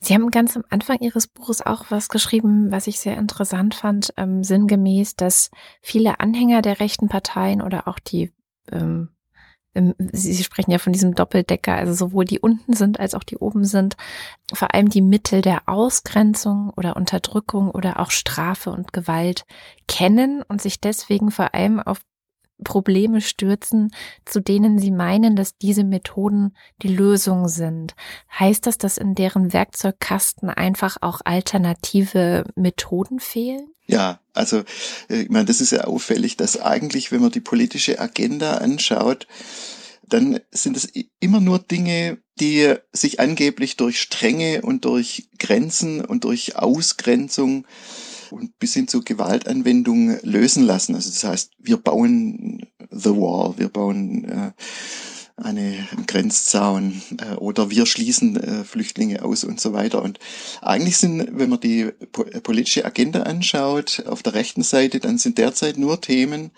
Sie 0.00 0.14
haben 0.14 0.30
ganz 0.30 0.56
am 0.56 0.64
Anfang 0.68 0.98
Ihres 1.00 1.26
Buches 1.26 1.64
auch 1.64 1.86
was 1.88 2.08
geschrieben, 2.08 2.70
was 2.70 2.86
ich 2.86 3.00
sehr 3.00 3.16
interessant 3.16 3.74
fand, 3.74 4.12
ähm, 4.16 4.44
sinngemäß, 4.44 5.16
dass 5.16 5.50
viele 5.80 6.20
Anhänger 6.20 6.62
der 6.62 6.80
rechten 6.80 7.08
Parteien 7.08 7.62
oder 7.62 7.88
auch 7.88 7.98
die, 7.98 8.32
ähm, 8.70 9.08
Sie, 9.74 10.32
Sie 10.32 10.42
sprechen 10.42 10.72
ja 10.72 10.78
von 10.78 10.92
diesem 10.92 11.14
Doppeldecker, 11.14 11.74
also 11.74 11.92
sowohl 11.92 12.24
die 12.24 12.40
unten 12.40 12.72
sind 12.72 12.98
als 12.98 13.14
auch 13.14 13.22
die 13.22 13.36
oben 13.36 13.64
sind, 13.64 13.96
vor 14.52 14.74
allem 14.74 14.88
die 14.88 15.02
Mittel 15.02 15.40
der 15.40 15.68
Ausgrenzung 15.68 16.70
oder 16.76 16.96
Unterdrückung 16.96 17.70
oder 17.70 18.00
auch 18.00 18.10
Strafe 18.10 18.70
und 18.70 18.92
Gewalt 18.92 19.44
kennen 19.86 20.42
und 20.42 20.60
sich 20.60 20.80
deswegen 20.80 21.30
vor 21.30 21.54
allem 21.54 21.78
auf 21.80 22.00
Probleme 22.64 23.20
stürzen, 23.20 23.92
zu 24.24 24.40
denen 24.40 24.78
sie 24.78 24.90
meinen, 24.90 25.36
dass 25.36 25.56
diese 25.56 25.84
Methoden 25.84 26.54
die 26.82 26.88
Lösung 26.88 27.48
sind. 27.48 27.94
Heißt 28.38 28.66
das, 28.66 28.78
dass 28.78 28.98
in 28.98 29.14
deren 29.14 29.52
Werkzeugkasten 29.52 30.50
einfach 30.50 30.98
auch 31.00 31.20
alternative 31.24 32.44
Methoden 32.56 33.20
fehlen? 33.20 33.68
Ja, 33.86 34.20
also 34.34 34.64
äh, 35.08 35.22
ich 35.22 35.30
meine, 35.30 35.46
das 35.46 35.60
ist 35.60 35.72
ja 35.72 35.84
auffällig, 35.84 36.36
dass 36.36 36.60
eigentlich, 36.60 37.10
wenn 37.10 37.22
man 37.22 37.30
die 37.30 37.40
politische 37.40 37.98
Agenda 37.98 38.58
anschaut, 38.58 39.26
dann 40.06 40.40
sind 40.50 40.76
es 40.76 40.88
immer 41.20 41.40
nur 41.40 41.58
Dinge, 41.58 42.18
die 42.40 42.74
sich 42.92 43.20
angeblich 43.20 43.76
durch 43.76 44.00
Strenge 44.00 44.62
und 44.62 44.84
durch 44.84 45.28
Grenzen 45.38 46.04
und 46.04 46.24
durch 46.24 46.56
Ausgrenzung 46.56 47.66
und 48.30 48.58
bis 48.58 48.74
hin 48.74 48.88
zu 48.88 49.02
Gewaltanwendung 49.02 50.18
lösen 50.22 50.64
lassen. 50.64 50.94
Also 50.94 51.10
das 51.10 51.24
heißt, 51.24 51.52
wir 51.58 51.76
bauen 51.76 52.66
The 52.90 53.10
Wall, 53.10 53.54
wir 53.58 53.68
bauen 53.68 54.24
äh, 54.24 54.52
eine 55.36 55.86
Grenzzaun 56.06 57.00
äh, 57.18 57.34
oder 57.34 57.70
wir 57.70 57.86
schließen 57.86 58.36
äh, 58.36 58.64
Flüchtlinge 58.64 59.22
aus 59.22 59.44
und 59.44 59.60
so 59.60 59.72
weiter. 59.72 60.02
Und 60.02 60.18
eigentlich 60.60 60.98
sind, 60.98 61.38
wenn 61.38 61.50
man 61.50 61.60
die 61.60 61.92
po 62.12 62.24
politische 62.42 62.84
Agenda 62.84 63.22
anschaut, 63.22 64.04
auf 64.06 64.22
der 64.22 64.34
rechten 64.34 64.62
Seite, 64.62 65.00
dann 65.00 65.18
sind 65.18 65.38
derzeit 65.38 65.78
nur 65.78 66.00
Themen, 66.00 66.50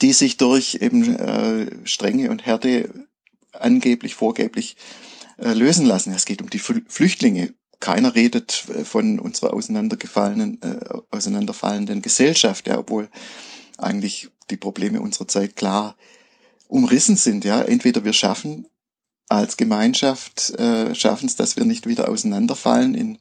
die 0.00 0.12
sich 0.12 0.36
durch 0.36 0.78
eben 0.80 1.14
äh, 1.14 1.86
Strenge 1.86 2.30
und 2.30 2.46
Härte 2.46 3.06
angeblich, 3.52 4.14
vorgeblich 4.14 4.76
äh, 5.38 5.52
lösen 5.52 5.86
lassen. 5.86 6.12
Es 6.12 6.24
geht 6.24 6.42
um 6.42 6.50
die 6.50 6.58
Flüchtlinge. 6.58 7.54
Keiner 7.84 8.14
redet 8.14 8.64
äh, 8.70 8.82
von 8.82 9.18
unserer 9.18 9.52
auseinandergefallenen, 9.52 10.58
äh, 10.62 10.78
auseinanderfallenden 11.10 12.00
Gesellschaft, 12.00 12.66
ja, 12.66 12.78
obwohl 12.78 13.10
eigentlich 13.76 14.30
die 14.48 14.56
Probleme 14.56 15.02
unserer 15.02 15.28
Zeit 15.28 15.54
klar 15.54 15.94
umrissen 16.66 17.16
sind. 17.16 17.44
Ja, 17.44 17.60
entweder 17.60 18.02
wir 18.02 18.14
schaffen 18.14 18.66
als 19.28 19.58
Gemeinschaft 19.58 20.58
äh, 20.58 20.94
schaffen 20.94 21.26
es, 21.26 21.36
dass 21.36 21.56
wir 21.56 21.66
nicht 21.66 21.86
wieder 21.86 22.08
auseinanderfallen 22.08 22.94
in 22.94 23.18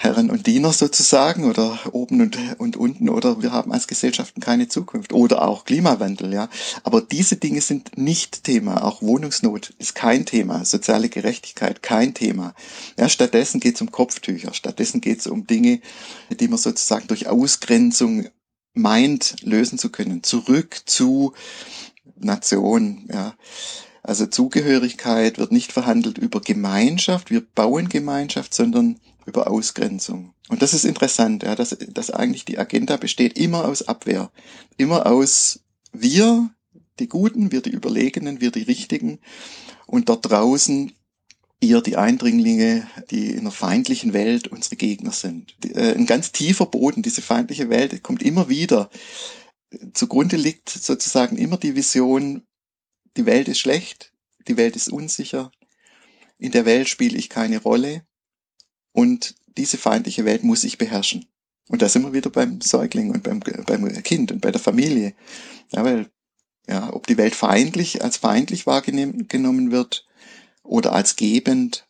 Herren 0.00 0.30
und 0.30 0.46
Diener 0.46 0.72
sozusagen 0.72 1.44
oder 1.44 1.76
oben 1.90 2.20
und, 2.20 2.38
und 2.58 2.76
unten 2.76 3.08
oder 3.08 3.42
wir 3.42 3.50
haben 3.50 3.72
als 3.72 3.88
Gesellschaften 3.88 4.40
keine 4.40 4.68
Zukunft 4.68 5.12
oder 5.12 5.42
auch 5.42 5.64
Klimawandel, 5.64 6.32
ja. 6.32 6.48
Aber 6.84 7.00
diese 7.00 7.34
Dinge 7.34 7.60
sind 7.60 7.98
nicht 7.98 8.44
Thema. 8.44 8.84
Auch 8.84 9.02
Wohnungsnot 9.02 9.70
ist 9.78 9.96
kein 9.96 10.24
Thema. 10.24 10.64
Soziale 10.64 11.08
Gerechtigkeit 11.08 11.82
kein 11.82 12.14
Thema. 12.14 12.54
Ja, 12.96 13.08
stattdessen 13.08 13.58
geht 13.58 13.74
es 13.74 13.80
um 13.80 13.90
Kopftücher. 13.90 14.54
Stattdessen 14.54 15.00
geht 15.00 15.18
es 15.18 15.26
um 15.26 15.48
Dinge, 15.48 15.80
die 16.30 16.46
man 16.46 16.58
sozusagen 16.58 17.08
durch 17.08 17.26
Ausgrenzung 17.26 18.28
meint, 18.74 19.34
lösen 19.42 19.78
zu 19.78 19.90
können. 19.90 20.22
Zurück 20.22 20.80
zu 20.86 21.32
Nation, 22.14 23.08
ja. 23.12 23.34
Also 24.04 24.26
Zugehörigkeit 24.26 25.38
wird 25.38 25.50
nicht 25.50 25.72
verhandelt 25.72 26.18
über 26.18 26.40
Gemeinschaft, 26.40 27.32
wir 27.32 27.40
bauen 27.40 27.88
Gemeinschaft, 27.88 28.54
sondern 28.54 29.00
über 29.28 29.50
Ausgrenzung. 29.50 30.34
Und 30.48 30.62
das 30.62 30.74
ist 30.74 30.84
interessant, 30.84 31.42
ja, 31.42 31.54
dass, 31.54 31.76
dass 31.78 32.10
eigentlich 32.10 32.44
die 32.44 32.58
Agenda 32.58 32.96
besteht 32.96 33.38
immer 33.38 33.66
aus 33.66 33.82
Abwehr, 33.82 34.32
immer 34.76 35.06
aus 35.06 35.60
wir, 35.92 36.50
die 36.98 37.08
Guten, 37.08 37.52
wir 37.52 37.60
die 37.60 37.70
Überlegenen, 37.70 38.40
wir 38.40 38.50
die 38.50 38.62
Richtigen 38.62 39.20
und 39.86 40.08
dort 40.08 40.28
draußen 40.30 40.92
ihr 41.60 41.80
die 41.80 41.96
Eindringlinge, 41.96 42.86
die 43.10 43.30
in 43.32 43.40
einer 43.40 43.50
feindlichen 43.50 44.12
Welt 44.12 44.48
unsere 44.48 44.76
Gegner 44.76 45.12
sind. 45.12 45.54
Äh, 45.64 45.94
ein 45.94 46.06
ganz 46.06 46.32
tiefer 46.32 46.66
Boden, 46.66 47.02
diese 47.02 47.22
feindliche 47.22 47.68
Welt, 47.68 48.02
kommt 48.02 48.22
immer 48.22 48.48
wieder. 48.48 48.90
Zugrunde 49.92 50.36
liegt 50.36 50.70
sozusagen 50.70 51.36
immer 51.36 51.56
die 51.56 51.74
Vision, 51.74 52.46
die 53.16 53.26
Welt 53.26 53.48
ist 53.48 53.58
schlecht, 53.58 54.12
die 54.46 54.56
Welt 54.56 54.76
ist 54.76 54.88
unsicher, 54.88 55.50
in 56.38 56.52
der 56.52 56.64
Welt 56.64 56.88
spiele 56.88 57.18
ich 57.18 57.28
keine 57.28 57.60
Rolle, 57.60 58.02
und 58.92 59.34
diese 59.56 59.76
feindliche 59.76 60.24
Welt 60.24 60.44
muss 60.44 60.64
ich 60.64 60.78
beherrschen. 60.78 61.26
Und 61.68 61.82
da 61.82 61.88
sind 61.88 62.02
wir 62.02 62.12
wieder 62.12 62.30
beim 62.30 62.60
Säugling 62.60 63.10
und 63.10 63.22
beim, 63.22 63.40
beim 63.40 64.02
Kind 64.02 64.32
und 64.32 64.40
bei 64.40 64.50
der 64.50 64.60
Familie. 64.60 65.14
Ja, 65.70 65.84
weil, 65.84 66.10
ja, 66.66 66.92
ob 66.92 67.06
die 67.06 67.18
Welt 67.18 67.34
feindlich 67.34 68.02
als 68.02 68.16
feindlich 68.16 68.66
wahrgenommen 68.66 69.70
wird 69.70 70.06
oder 70.62 70.92
als 70.92 71.16
gebend, 71.16 71.86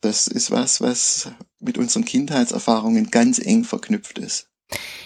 das 0.00 0.26
ist 0.26 0.50
was, 0.50 0.80
was 0.80 1.30
mit 1.60 1.78
unseren 1.78 2.04
Kindheitserfahrungen 2.04 3.10
ganz 3.10 3.38
eng 3.38 3.64
verknüpft 3.64 4.18
ist. 4.18 4.50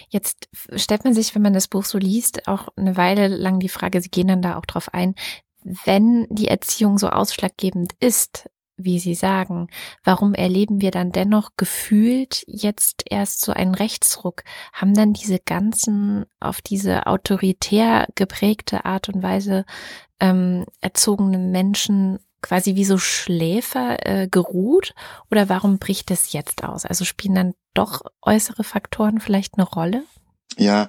Jetzt 0.09 0.49
stellt 0.75 1.05
man 1.05 1.15
sich, 1.15 1.35
wenn 1.35 1.43
man 1.43 1.53
das 1.53 1.69
Buch 1.69 1.85
so 1.85 1.99
liest, 1.99 2.49
auch 2.49 2.69
eine 2.77 2.97
Weile 2.97 3.29
lang 3.29 3.61
die 3.61 3.69
Frage, 3.69 4.01
Sie 4.01 4.09
gehen 4.09 4.29
dann 4.29 4.43
da 4.43 4.57
auch 4.57 4.65
drauf 4.65 4.93
ein, 4.95 5.15
wenn 5.85 6.27
die 6.31 6.49
Erziehung 6.49 6.99
so 6.99 7.09
ausschlaggebend 7.09 7.93
ist, 8.01 8.49
wie 8.79 8.99
Sie 8.99 9.15
sagen, 9.15 9.69
warum 10.05 10.35
erleben 10.35 10.81
wir 10.81 10.91
dann 10.91 11.13
dennoch 11.13 11.51
gefühlt 11.57 12.45
jetzt 12.47 13.03
erst 13.11 13.41
so 13.41 13.53
einen 13.53 13.75
Rechtsruck? 13.75 14.45
Haben 14.73 14.95
dann 14.95 15.13
diese 15.13 15.39
ganzen 15.39 16.25
auf 16.41 16.63
diese 16.63 17.07
autoritär 17.07 18.07
geprägte 18.15 18.85
Art 18.85 19.09
und 19.09 19.23
Weise 19.23 19.65
ähm, 20.21 20.65
erzogenen 20.81 21.51
Menschen 21.51 22.21
quasi 22.41 22.77
wie 22.77 22.85
so 22.85 22.99
Schläfer 22.99 24.07
äh, 24.07 24.29
geruht? 24.29 24.95
Oder 25.31 25.49
warum 25.49 25.79
bricht 25.79 26.11
es 26.11 26.33
jetzt 26.33 26.65
aus? 26.65 26.85
Also 26.85 27.05
spielen 27.05 27.35
dann 27.35 27.55
doch 27.75 28.03
äußere 28.23 28.65
Faktoren 28.65 29.21
vielleicht 29.21 29.59
eine 29.59 29.67
Rolle? 29.67 30.05
Ja, 30.57 30.89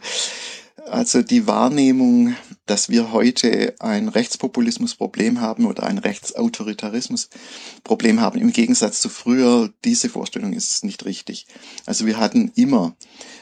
also 0.87 1.21
die 1.21 1.47
Wahrnehmung, 1.47 2.35
dass 2.69 2.89
wir 2.89 3.11
heute 3.11 3.73
ein 3.79 4.07
Rechtspopulismusproblem 4.09 5.41
haben 5.41 5.65
oder 5.65 5.87
ein 5.87 5.97
Rechtsautoritarismusproblem 5.97 8.21
haben, 8.21 8.39
im 8.39 8.51
Gegensatz 8.51 9.01
zu 9.01 9.09
früher, 9.09 9.73
diese 9.83 10.07
Vorstellung 10.07 10.53
ist 10.53 10.83
nicht 10.83 11.03
richtig. 11.05 11.47
Also 11.87 12.05
wir 12.05 12.17
hatten 12.17 12.51
immer, 12.53 12.95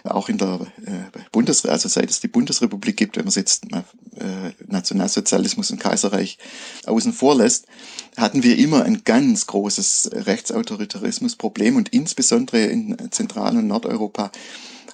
auch 0.05 0.29
in 0.29 0.38
der 0.38 0.62
äh, 0.86 1.12
Bundesrepublik, 1.34 1.74
also 1.74 1.89
seit 1.89 2.10
es 2.10 2.22
die 2.22 2.29
Bundesrepublik 2.29 2.96
gibt, 2.96 3.17
wenn 3.17 3.25
man 3.25 3.29
es 3.29 3.36
jetzt 3.36 3.65
äh, 3.65 3.81
Nationalsozialismus 4.65 5.72
und 5.72 5.79
Kaiserreich 5.79 6.38
außen 6.86 7.12
vor 7.12 7.36
lässt, 7.36 7.65
hatten 8.15 8.43
wir 8.43 8.57
immer 8.57 8.84
ein 8.84 9.03
ganz 9.03 9.46
großes 9.48 10.12
Rechtsautoritarismusproblem 10.13 11.75
und 11.75 11.89
insbesondere 11.89 12.62
in 12.62 12.96
Zentral- 13.12 13.57
und 13.57 13.67
Nordeuropa 13.67 14.31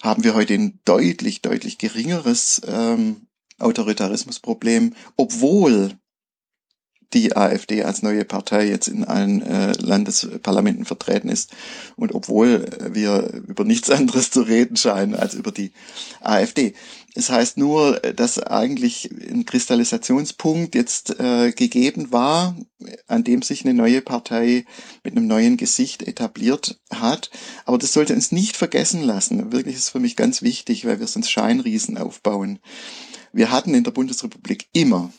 haben 0.02 0.24
wir 0.24 0.34
heute 0.34 0.56
ein 0.56 0.80
deutlich, 0.86 1.44
deutlich 1.44 1.78
geringeres 1.78 2.64
ähm, 2.68 3.28
Autoritarismusproblem, 3.60 4.94
obwohl 5.16 5.92
die 7.14 7.36
AfD 7.36 7.84
als 7.84 8.02
neue 8.02 8.26
Partei 8.26 8.68
jetzt 8.68 8.88
in 8.88 9.04
allen 9.04 9.42
äh, 9.42 9.74
Landesparlamenten 9.74 10.86
vertreten 10.86 11.30
ist 11.30 11.52
und 11.96 12.14
obwohl 12.14 12.66
wir 12.92 13.44
über 13.48 13.64
nichts 13.64 13.90
anderes 13.90 14.32
zu 14.32 14.42
reden 14.42 14.76
scheinen 14.78 15.16
als 15.16 15.34
über 15.34 15.52
die 15.52 15.72
AfD. 16.22 16.74
Es 17.16 17.30
heißt 17.30 17.58
nur, 17.58 18.00
dass 18.00 18.40
eigentlich 18.40 19.12
ein 19.12 19.46
Kristallisationspunkt 19.46 20.74
jetzt 20.74 21.20
äh, 21.20 21.52
gegeben 21.52 22.12
war, 22.12 22.56
an 23.08 23.24
dem 23.24 23.44
sich 23.44 23.64
eine 23.64 23.76
neue 23.76 24.02
Partei 24.02 24.66
mit 25.04 25.16
einem 25.16 25.28
neuen 25.28 25.58
Gesicht 25.58 26.02
etabliert 26.02 26.80
hat. 26.92 27.30
Aber 27.66 27.78
das 27.78 27.94
sollte 27.94 28.16
uns 28.16 28.32
nicht 28.32 28.58
vergessen 28.58 29.04
lassen. 29.04 29.52
Wirklich 29.52 29.76
ist 29.76 29.90
für 29.90 30.00
mich 30.00 30.16
ganz 30.16 30.42
wichtig, 30.42 30.86
weil 30.86 31.00
wir 31.00 31.08
sonst 31.08 31.30
Scheinriesen 31.30 32.00
aufbauen. 32.00 32.60
Wir 33.32 33.52
hatten 33.52 33.76
in 33.76 33.84
der 33.84 33.92
Bundesrepublik 33.92 34.70
immer 34.74 35.12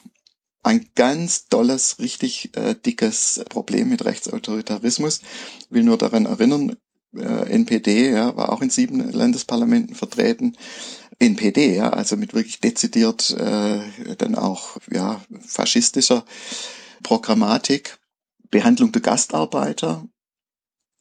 ein 0.65 0.89
ganz 0.95 1.47
tolles, 1.49 1.99
richtig 1.99 2.57
äh, 2.57 2.75
dickes 2.75 3.45
Problem 3.49 3.91
mit 3.91 4.05
Rechtsautoritarismus. 4.05 5.21
Will 5.71 5.85
nur 5.85 5.99
daran 5.99 6.27
erinnern, 6.27 6.77
äh, 7.15 7.51
NPD 7.51 8.11
ja, 8.11 8.35
war 8.37 8.51
auch 8.51 8.63
in 8.63 8.71
sieben 8.71 9.13
Landesparlamenten 9.13 9.95
vertreten. 9.95 10.57
NPD, 11.19 11.77
ja, 11.77 11.91
also 11.91 12.17
mit 12.17 12.35
wirklich 12.35 12.61
dezidiert 12.61 13.31
äh, 13.31 14.17
dann 14.17 14.35
auch 14.35 14.79
ja, 14.91 15.23
faschistischer 15.47 16.25
Programmatik. 17.03 17.99
Behandlung 18.51 18.93
der 18.93 19.03
Gastarbeiter, 19.03 20.07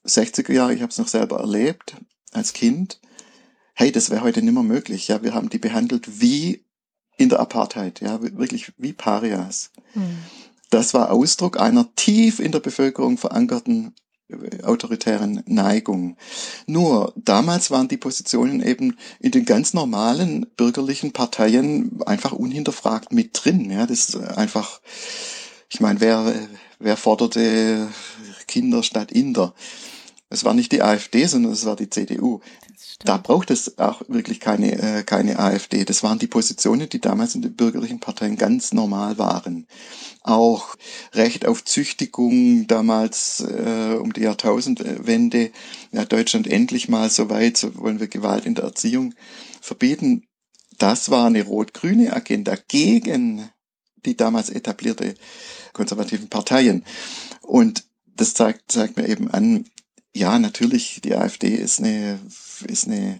60er 0.06 0.52
Jahre, 0.52 0.74
ich 0.74 0.82
habe 0.82 0.92
es 0.92 0.98
noch 0.98 1.08
selber 1.08 1.40
erlebt 1.40 1.96
als 2.32 2.54
Kind. 2.54 3.00
Hey, 3.76 3.92
das 3.92 4.10
wäre 4.10 4.22
heute 4.22 4.42
nicht 4.42 4.54
mehr 4.54 4.64
möglich. 4.64 5.08
Ja, 5.08 5.24
wir 5.24 5.34
haben 5.34 5.50
die 5.50 5.60
behandelt 5.60 6.20
wie 6.22 6.63
in 7.18 7.30
der 7.30 7.40
Apartheid, 7.40 8.02
ja, 8.02 8.22
wirklich 8.22 8.72
wie 8.78 8.94
Parias. 8.94 9.72
Mhm. 9.94 10.18
Das 10.70 10.94
war 10.94 11.12
Ausdruck 11.12 11.60
einer 11.60 11.94
tief 11.96 12.40
in 12.40 12.52
der 12.52 12.60
Bevölkerung 12.60 13.18
verankerten 13.18 13.94
äh, 14.28 14.64
autoritären 14.64 15.44
Neigung. 15.46 16.18
Nur 16.66 17.14
damals 17.16 17.70
waren 17.70 17.88
die 17.88 17.98
Positionen 17.98 18.62
eben 18.62 18.98
in 19.20 19.32
den 19.32 19.46
ganz 19.46 19.74
normalen 19.74 20.48
bürgerlichen 20.58 21.14
Parteien 21.14 22.02
einfach 22.06 22.32
unhinterfragt 22.32 23.12
mit 23.12 23.32
drin. 23.34 23.70
Ja, 23.70 23.86
das 23.86 24.10
ist 24.10 24.16
einfach, 24.16 24.82
ich 25.70 25.80
meine, 25.80 26.02
wer, 26.02 26.34
wer 26.80 26.98
forderte 26.98 27.90
Kinder 28.48 28.84
statt 28.84 29.12
Inder? 29.12 29.54
Es 30.34 30.44
war 30.44 30.56
nicht 30.56 30.72
die 30.72 30.82
AfD, 30.82 31.28
sondern 31.28 31.52
es 31.52 31.64
war 31.64 31.76
die 31.76 31.92
CDU. 31.92 32.40
Da 33.06 33.18
braucht 33.18 33.52
es 33.52 33.78
auch 33.78 34.02
wirklich 34.08 34.40
keine, 34.40 34.72
äh, 34.82 35.04
keine 35.04 35.38
AfD. 35.38 35.86
Das 35.86 36.02
waren 36.02 36.18
die 36.18 36.26
Positionen, 36.26 36.90
die 36.90 37.00
damals 37.00 37.36
in 37.36 37.44
den 37.44 37.56
bürgerlichen 37.56 38.00
Parteien 38.00 38.36
ganz 38.36 38.74
normal 38.74 39.20
waren. 39.20 39.68
Auch 40.24 40.76
Recht 41.14 41.46
auf 41.46 41.64
Züchtigung 41.64 42.66
damals 42.66 43.42
äh, 43.42 43.96
um 44.02 44.12
die 44.12 44.22
Jahrtausendwende, 44.22 45.52
ja, 45.92 46.04
Deutschland 46.06 46.48
endlich 46.48 46.90
mal 46.90 47.12
so 47.12 47.30
weit, 47.30 47.58
so 47.58 47.78
wollen 47.78 48.00
wir 48.00 48.08
Gewalt 48.08 48.48
in 48.48 48.56
der 48.56 48.64
Erziehung 48.64 49.14
verbieten. 49.62 50.26
Das 50.80 51.12
war 51.12 51.28
eine 51.28 51.44
rot-grüne 51.44 52.12
Agenda 52.12 52.58
gegen 52.68 53.52
die 54.04 54.18
damals 54.18 54.50
etablierte 54.50 55.14
konservativen 55.74 56.30
Parteien. 56.30 56.84
Und 57.42 57.86
das 58.16 58.34
zeigt, 58.34 58.72
zeigt 58.72 58.98
mir 58.98 59.08
eben 59.08 59.30
an, 59.30 59.66
ja, 60.14 60.38
natürlich, 60.40 61.02
die 61.04 61.16
AfD 61.16 61.56
ist 61.56 61.80
eine, 61.80 62.20
ist 62.68 62.88
eine 62.88 63.20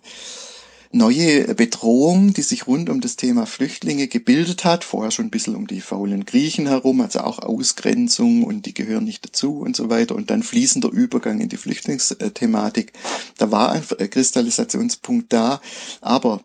neue 0.92 1.56
Bedrohung, 1.56 2.34
die 2.34 2.44
sich 2.44 2.68
rund 2.68 2.88
um 2.88 3.02
das 3.02 3.16
Thema 3.16 3.48
Flüchtlinge 3.48 4.08
gebildet 4.08 4.64
hat, 4.64 4.84
vorher 4.84 5.10
schon 5.10 5.26
ein 5.26 5.32
bisschen 5.32 5.56
um 5.56 5.66
die 5.66 5.82
faulen 5.82 6.26
Griechen 6.26 6.68
herum, 6.68 7.02
also 7.02 7.22
auch 7.22 7.40
Ausgrenzung 7.40 8.44
und 8.44 8.68
die 8.68 8.76
gehören 8.76 9.04
nicht 9.04 9.26
dazu 9.26 9.60
und 9.60 9.76
so 9.76 9.90
weiter. 9.90 10.14
Und 10.16 10.30
dann 10.30 10.44
fließender 10.44 10.90
Übergang 10.90 11.42
in 11.42 11.50
die 11.50 11.58
Flüchtlingsthematik. 11.58 12.94
Da 13.40 13.52
war 13.52 13.72
ein 13.72 13.84
Kristallisationspunkt 13.84 15.34
da, 15.34 15.62
aber 16.00 16.44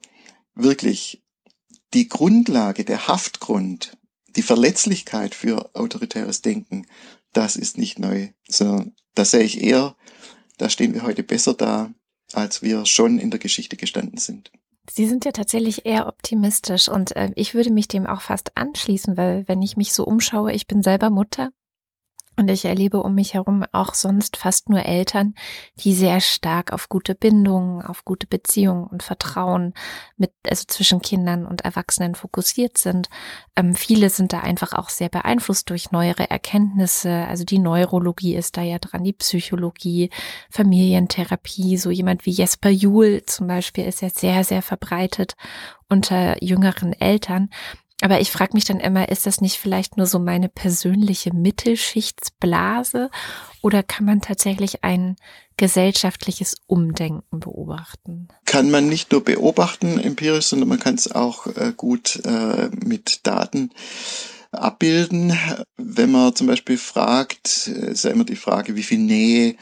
wirklich 0.55 1.23
die 1.93 2.09
Grundlage, 2.09 2.85
der 2.85 3.07
Haftgrund, 3.07 3.99
die 4.35 4.43
Verletzlichkeit 4.43 5.35
für 5.35 5.71
autoritäres 5.75 6.41
Denken, 6.41 6.87
das 7.35 7.57
ist 7.57 7.77
nicht 7.77 7.99
neu, 7.99 8.29
sondern 8.49 8.95
das 9.15 9.33
sehe 9.33 9.43
ich 9.43 9.63
eher 9.63 9.95
da 10.59 10.69
stehen 10.69 10.95
wir 10.95 11.03
heute 11.03 11.23
besser 11.23 11.55
da, 11.55 11.91
als 12.33 12.63
wir 12.63 12.85
schon 12.87 13.19
in 13.19 13.31
der 13.31 13.41
Geschichte 13.41 13.77
gestanden 13.77 14.19
sind. 14.19 14.51
Sie 14.91 15.07
sind 15.07 15.25
ja 15.25 15.33
tatsächlich 15.33 15.85
eher 15.85 16.07
optimistisch 16.07 16.89
und 16.89 17.15
äh, 17.15 17.31
ich 17.35 17.55
würde 17.55 17.71
mich 17.71 17.89
dem 17.89 18.07
auch 18.07 18.23
fast 18.23 18.57
anschließen, 18.57 19.17
weil 19.17 19.47
wenn 19.47 19.61
ich 19.63 19.77
mich 19.77 19.93
so 19.93 20.05
umschaue, 20.05 20.53
ich 20.53 20.67
bin 20.67 20.83
selber 20.83 21.11
Mutter 21.11 21.51
und 22.39 22.49
ich 22.49 22.65
erlebe 22.65 23.03
um 23.03 23.17
mich 23.17 23.35
herum 23.35 23.65
auch 23.73 23.95
sonst 23.95 24.37
fast 24.37 24.69
nur 24.69 24.85
Eltern, 24.85 25.35
die 25.81 25.93
sehr 25.93 26.21
stark 26.21 26.73
auf 26.73 26.89
gute 26.89 27.17
Bindungen, 27.17 27.83
auf 27.83 28.05
gute 28.05 28.29
Beziehungen 28.29 28.85
und 28.85 29.03
Vertrauen 29.03 29.75
mit, 30.17 30.31
also 30.49 30.63
zwischen 30.69 31.03
Kindern 31.03 31.47
und 31.47 31.63
Erwachsenen 31.63 32.15
fokussiert 32.15 32.79
sind. 32.79 33.09
Ähm, 33.57 33.75
viele 33.75 34.09
sind 34.09 34.33
da 34.33 34.39
einfach 34.39 34.73
auch 34.73 34.89
sehr 34.89 35.09
beeinflusst 35.09 35.69
durch 35.69 35.91
neuere 35.91 36.31
Erkenntnisse. 36.31 37.27
Also 37.27 37.45
die 37.45 37.59
Neurologie 37.59 38.37
ist 38.37 38.57
da 38.57 38.63
ja 38.63 38.79
dran, 38.79 39.03
die 39.03 39.15
Psychologie, 39.15 40.11
Familientherapie. 40.49 41.77
So 41.77 41.91
jemand 41.91 42.25
wie 42.25 42.31
Jesper 42.31 42.71
Juhl 42.71 43.25
zum 43.27 43.49
Beispiel 43.49 43.85
ist 43.85 44.01
ja 44.01 44.11
sehr, 44.11 44.45
sehr 44.45 44.63
verbreitet 44.63 45.35
unter 45.89 46.41
jüngeren 46.41 46.93
Eltern. 46.93 47.51
Aber 48.01 48.21
ich 48.21 48.31
frage 48.31 48.55
mich 48.55 48.65
dann 48.65 48.79
immer, 48.79 49.09
ist 49.09 49.27
das 49.27 49.41
nicht 49.41 49.57
vielleicht 49.57 49.97
nur 49.97 50.07
so 50.07 50.21
meine 50.21 50.49
persönliche 50.49 51.35
Mittelschichtsblase 51.35 53.11
oder 53.61 53.83
kann 53.83 54.07
man 54.07 54.21
tatsächlich 54.21 54.85
ein 54.85 55.17
gesellschaftliches 55.57 56.55
Umdenken 56.69 57.41
beobachten? 57.41 58.29
Kann 58.45 58.71
man 58.71 58.89
nicht 58.89 59.11
nur 59.11 59.25
beobachten 59.25 59.99
empirisch, 59.99 60.47
sondern 60.47 60.69
man 60.69 60.79
kann 60.79 60.95
es 60.95 61.11
auch 61.11 61.49
äh, 61.49 61.73
gut 61.77 62.23
äh, 62.25 62.71
mit 62.85 63.27
Daten 63.27 63.71
abbilden. 64.53 65.37
Wenn 65.77 66.11
man 66.11 66.35
zum 66.35 66.47
Beispiel 66.47 66.79
fragt, 66.79 67.69
äh, 67.69 67.93
ist 67.93 68.05
ja 68.05 68.11
immer 68.11 68.25
die 68.25 68.37
Frage, 68.37 68.77
wie 68.77 68.83
viel 68.83 68.99
Nähe 68.99 69.57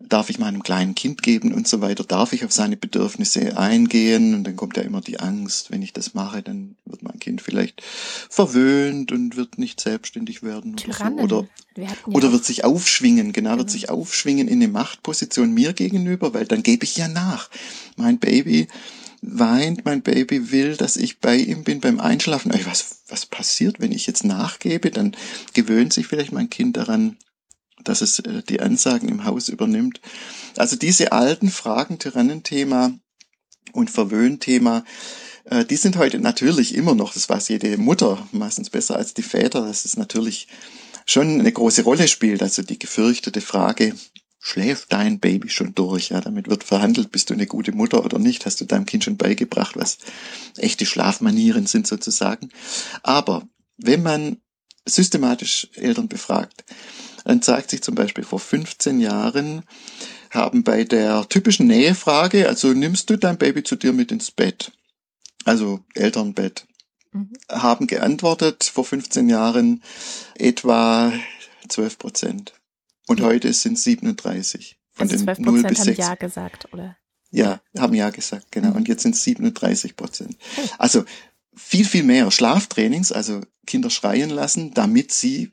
darf 0.00 0.30
ich 0.30 0.38
meinem 0.38 0.62
kleinen 0.62 0.94
Kind 0.94 1.22
geben 1.22 1.52
und 1.52 1.66
so 1.66 1.80
weiter, 1.80 2.04
darf 2.04 2.32
ich 2.32 2.44
auf 2.44 2.52
seine 2.52 2.76
Bedürfnisse 2.76 3.58
eingehen 3.58 4.34
und 4.34 4.44
dann 4.44 4.56
kommt 4.56 4.76
ja 4.76 4.82
immer 4.82 5.00
die 5.00 5.18
Angst, 5.18 5.70
wenn 5.70 5.82
ich 5.82 5.92
das 5.92 6.14
mache, 6.14 6.42
dann 6.42 6.76
wird 6.84 7.02
mein 7.02 7.18
Kind 7.18 7.42
vielleicht 7.42 7.82
verwöhnt 8.30 9.10
und 9.12 9.36
wird 9.36 9.58
nicht 9.58 9.80
selbstständig 9.80 10.42
werden 10.42 10.76
Tyrannen. 10.76 11.18
oder, 11.18 11.46
so. 11.76 11.82
oder, 12.06 12.16
oder 12.16 12.32
wird 12.32 12.44
sich 12.44 12.64
aufschwingen, 12.64 13.32
genau, 13.32 13.50
genau, 13.50 13.58
wird 13.58 13.70
sich 13.70 13.90
aufschwingen 13.90 14.46
in 14.46 14.62
eine 14.62 14.68
Machtposition 14.68 15.52
mir 15.52 15.72
gegenüber, 15.72 16.32
weil 16.32 16.46
dann 16.46 16.62
gebe 16.62 16.84
ich 16.84 16.96
ja 16.96 17.08
nach. 17.08 17.50
Mein 17.96 18.18
Baby 18.18 18.68
weint, 19.22 19.84
mein 19.84 20.02
Baby 20.02 20.50
will, 20.50 20.76
dass 20.76 20.96
ich 20.96 21.20
bei 21.20 21.36
ihm 21.36 21.64
bin 21.64 21.80
beim 21.80 22.00
Einschlafen. 22.00 22.52
Was, 22.64 23.02
was 23.08 23.26
passiert, 23.26 23.80
wenn 23.80 23.92
ich 23.92 24.06
jetzt 24.06 24.24
nachgebe? 24.24 24.90
Dann 24.90 25.16
gewöhnt 25.54 25.92
sich 25.92 26.06
vielleicht 26.06 26.32
mein 26.32 26.50
Kind 26.50 26.76
daran, 26.76 27.16
dass 27.84 28.00
es 28.00 28.18
äh, 28.20 28.42
die 28.42 28.60
Ansagen 28.60 29.08
im 29.08 29.24
Haus 29.24 29.48
übernimmt. 29.48 30.00
Also 30.56 30.76
diese 30.76 31.12
alten 31.12 31.50
Fragen, 31.50 31.98
Tyrannenthema 31.98 32.92
und 33.72 33.90
Verwöhnthema, 33.90 34.84
äh, 35.44 35.64
die 35.64 35.76
sind 35.76 35.96
heute 35.96 36.18
natürlich 36.18 36.74
immer 36.74 36.94
noch, 36.94 37.14
das 37.14 37.28
weiß 37.28 37.48
jede 37.48 37.76
Mutter 37.76 38.26
meistens 38.32 38.70
besser 38.70 38.96
als 38.96 39.14
die 39.14 39.22
Väter, 39.22 39.62
dass 39.62 39.84
es 39.84 39.96
natürlich 39.96 40.48
schon 41.06 41.40
eine 41.40 41.52
große 41.52 41.82
Rolle 41.82 42.08
spielt. 42.08 42.42
Also 42.42 42.62
die 42.62 42.78
gefürchtete 42.78 43.40
Frage, 43.40 43.94
schläft 44.38 44.92
dein 44.92 45.20
Baby 45.20 45.48
schon 45.48 45.74
durch? 45.74 46.10
Ja, 46.10 46.20
damit 46.20 46.48
wird 46.48 46.64
verhandelt, 46.64 47.10
bist 47.10 47.30
du 47.30 47.34
eine 47.34 47.46
gute 47.46 47.72
Mutter 47.72 48.04
oder 48.04 48.18
nicht? 48.18 48.46
Hast 48.46 48.60
du 48.60 48.64
deinem 48.64 48.86
Kind 48.86 49.04
schon 49.04 49.16
beigebracht, 49.16 49.76
was 49.76 49.98
echte 50.56 50.86
Schlafmanieren 50.86 51.66
sind 51.66 51.86
sozusagen? 51.86 52.50
Aber 53.02 53.48
wenn 53.76 54.02
man 54.02 54.38
systematisch 54.84 55.68
Eltern 55.74 56.08
befragt, 56.08 56.64
dann 57.24 57.42
zeigt 57.42 57.70
sich 57.70 57.82
zum 57.82 57.94
Beispiel 57.94 58.24
vor 58.24 58.40
15 58.40 59.00
Jahren 59.00 59.62
haben 60.30 60.62
bei 60.62 60.84
der 60.84 61.28
typischen 61.28 61.66
Nähefrage, 61.66 62.48
also 62.48 62.72
nimmst 62.72 63.10
du 63.10 63.16
dein 63.16 63.38
Baby 63.38 63.62
zu 63.62 63.76
dir 63.76 63.92
mit 63.92 64.12
ins 64.12 64.30
Bett, 64.30 64.72
also 65.44 65.80
Elternbett, 65.94 66.66
mhm. 67.12 67.32
haben 67.50 67.86
geantwortet 67.86 68.64
vor 68.64 68.84
15 68.84 69.28
Jahren 69.28 69.82
etwa 70.36 71.12
12 71.68 71.98
Prozent. 71.98 72.52
Und 73.08 73.20
ja. 73.20 73.26
heute 73.26 73.52
sind 73.52 73.74
es 73.74 73.84
37. 73.84 74.78
Von 74.92 75.10
also 75.10 75.24
12 75.24 75.36
den 75.38 75.44
0 75.44 75.62
bis 75.64 75.82
6. 75.82 75.88
haben 75.88 76.08
Ja 76.08 76.14
gesagt, 76.14 76.72
oder? 76.72 76.96
Ja, 77.30 77.60
haben 77.76 77.94
Ja 77.94 78.10
gesagt, 78.10 78.52
genau. 78.52 78.70
Mhm. 78.70 78.76
Und 78.76 78.88
jetzt 78.88 79.02
sind 79.02 79.14
es 79.14 79.24
37 79.24 79.96
Prozent. 79.96 80.36
Also 80.78 81.04
viel, 81.54 81.84
viel 81.84 82.04
mehr 82.04 82.30
Schlaftrainings, 82.30 83.10
also 83.10 83.40
Kinder 83.66 83.90
schreien 83.90 84.30
lassen, 84.30 84.72
damit 84.74 85.12
sie 85.12 85.50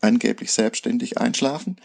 angeblich 0.00 0.52
selbstständig 0.52 1.18
einschlafen, 1.18 1.76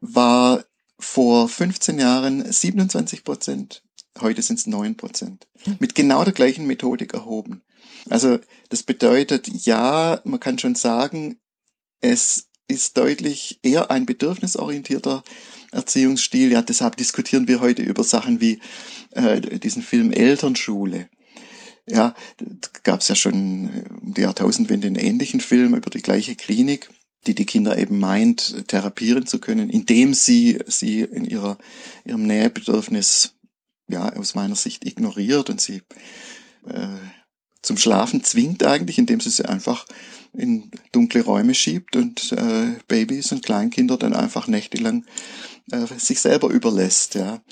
war 0.00 0.64
vor 0.98 1.48
15 1.48 1.98
Jahren 1.98 2.50
27 2.50 3.24
Prozent. 3.24 3.82
Heute 4.20 4.42
sind 4.42 4.58
es 4.58 4.66
9 4.66 4.96
Prozent. 4.96 5.46
Mit 5.78 5.94
genau 5.94 6.24
der 6.24 6.32
gleichen 6.32 6.66
Methodik 6.66 7.14
erhoben. 7.14 7.62
Also 8.08 8.38
das 8.68 8.82
bedeutet, 8.82 9.48
ja, 9.48 10.20
man 10.24 10.40
kann 10.40 10.58
schon 10.58 10.74
sagen, 10.74 11.38
es 12.00 12.49
ist 12.70 12.96
deutlich 12.96 13.58
eher 13.62 13.90
ein 13.90 14.06
bedürfnisorientierter 14.06 15.22
Erziehungsstil. 15.72 16.52
Ja, 16.52 16.62
deshalb 16.62 16.96
diskutieren 16.96 17.48
wir 17.48 17.60
heute 17.60 17.82
über 17.82 18.04
Sachen 18.04 18.40
wie 18.40 18.60
äh, 19.12 19.40
diesen 19.40 19.82
Film 19.82 20.12
Elternschule. 20.12 21.08
Ja, 21.86 22.14
gab 22.84 23.00
es 23.00 23.08
ja 23.08 23.14
schon 23.14 23.70
um 24.00 24.14
die 24.14 24.20
Jahrtausendwende 24.22 24.86
einen 24.86 24.96
ähnlichen 24.96 25.40
Film 25.40 25.74
über 25.74 25.90
die 25.90 26.02
gleiche 26.02 26.36
Klinik 26.36 26.88
die 27.26 27.34
die 27.34 27.46
Kinder 27.46 27.76
eben 27.78 27.98
meint, 27.98 28.66
therapieren 28.68 29.26
zu 29.26 29.38
können, 29.40 29.68
indem 29.68 30.14
sie 30.14 30.58
sie 30.66 31.00
in 31.00 31.24
ihrer, 31.24 31.58
ihrem 32.04 32.26
Nähebedürfnis 32.26 33.34
ja 33.88 34.10
aus 34.14 34.34
meiner 34.34 34.54
Sicht 34.54 34.86
ignoriert 34.86 35.50
und 35.50 35.60
sie 35.60 35.82
äh, 36.66 36.88
zum 37.62 37.76
Schlafen 37.76 38.24
zwingt 38.24 38.64
eigentlich, 38.64 38.98
indem 38.98 39.20
sie 39.20 39.30
sie 39.30 39.44
einfach 39.44 39.86
in 40.32 40.70
dunkle 40.92 41.22
Räume 41.22 41.54
schiebt 41.54 41.96
und 41.96 42.32
äh, 42.32 42.76
Babys 42.88 43.32
und 43.32 43.44
Kleinkinder 43.44 43.96
dann 43.96 44.14
einfach 44.14 44.46
nächtelang 44.46 45.04
äh, 45.72 45.86
sich 45.98 46.20
selber 46.20 46.48
überlässt. 46.48 47.14
Ja. 47.14 47.42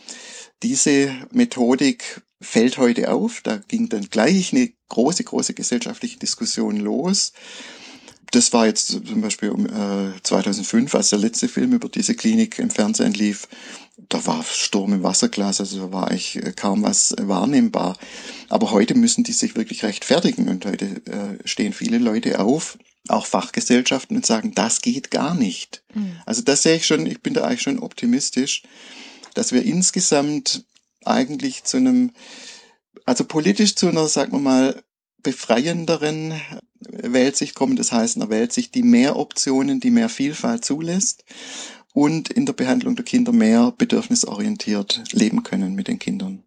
Diese 0.62 1.12
Methodik 1.33 2.23
fällt 2.40 2.79
heute 2.79 3.12
auf. 3.12 3.40
Da 3.42 3.57
ging 3.57 3.88
dann 3.88 4.09
gleich 4.11 4.53
eine 4.53 4.71
große, 4.88 5.25
große 5.25 5.55
gesellschaftliche 5.55 6.18
Diskussion 6.18 6.77
los 6.77 7.33
das 8.31 8.53
war 8.53 8.67
jetzt 8.67 8.88
zum 8.88 9.21
Beispiel 9.21 9.51
um, 9.51 9.67
äh, 9.67 10.23
2005, 10.23 10.95
als 10.95 11.11
der 11.11 11.19
letzte 11.19 11.49
Film 11.49 11.73
über 11.73 11.88
diese 11.88 12.14
Klinik 12.14 12.59
im 12.59 12.71
Fernsehen 12.71 13.14
lief. 13.14 13.49
Da 14.09 14.25
war 14.27 14.45
Sturm 14.45 14.93
im 14.93 15.03
Wasserglas, 15.03 15.61
also 15.61 15.87
da 15.87 15.93
war 15.93 16.09
eigentlich 16.09 16.37
äh, 16.37 16.53
kaum 16.53 16.83
was 16.83 17.14
wahrnehmbar. 17.19 17.97
Aber 18.49 18.71
heute 18.71 18.95
müssen 18.95 19.25
die 19.25 19.33
sich 19.33 19.57
wirklich 19.57 19.83
rechtfertigen 19.83 20.49
und 20.49 20.67
heute 20.67 20.87
äh, 21.07 21.49
stehen 21.49 21.73
viele 21.73 21.99
Leute 21.99 22.38
auf, 22.41 22.79
auch 23.09 23.27
Fachgesellschaften 23.27 24.17
und 24.17 24.27
sagen, 24.27 24.53
das 24.55 24.83
geht 24.83 25.11
gar 25.11 25.35
nicht. 25.35 25.83
Mhm. 25.95 26.17
Also 26.27 26.43
das 26.43 26.62
sehe 26.62 26.77
ich 26.77 26.87
schon, 26.87 27.07
ich 27.07 27.23
bin 27.23 27.35
da 27.35 27.45
eigentlich 27.45 27.62
schon 27.62 27.79
optimistisch, 27.79 28.62
dass 29.35 29.53
wir 29.53 29.62
insgesamt 29.64 30.64
eigentlich 31.05 31.64
zu 31.64 31.79
einem, 31.79 32.12
also 33.07 33.25
politisch 33.25 33.75
zu 33.75 33.88
einer, 33.88 34.07
sagen 34.07 34.33
wir 34.33 34.41
mal, 34.41 34.83
befreienderen 35.22 36.40
Weltsicht 36.81 37.54
kommen. 37.54 37.76
Das 37.76 37.92
heißt, 37.92 38.16
einer 38.16 38.31
Weltsicht, 38.31 38.74
die 38.74 38.83
mehr 38.83 39.16
Optionen, 39.16 39.81
die 39.81 39.90
mehr 39.90 40.09
Vielfalt 40.09 40.64
zulässt 40.64 41.24
und 41.92 42.31
in 42.31 42.46
der 42.46 42.52
Behandlung 42.52 42.96
der 42.96 43.04
Kinder 43.04 43.33
mehr 43.33 43.72
bedürfnisorientiert 43.76 45.02
leben 45.12 45.42
können 45.42 45.74
mit 45.74 45.88
den 45.88 45.98
Kindern. 45.98 46.44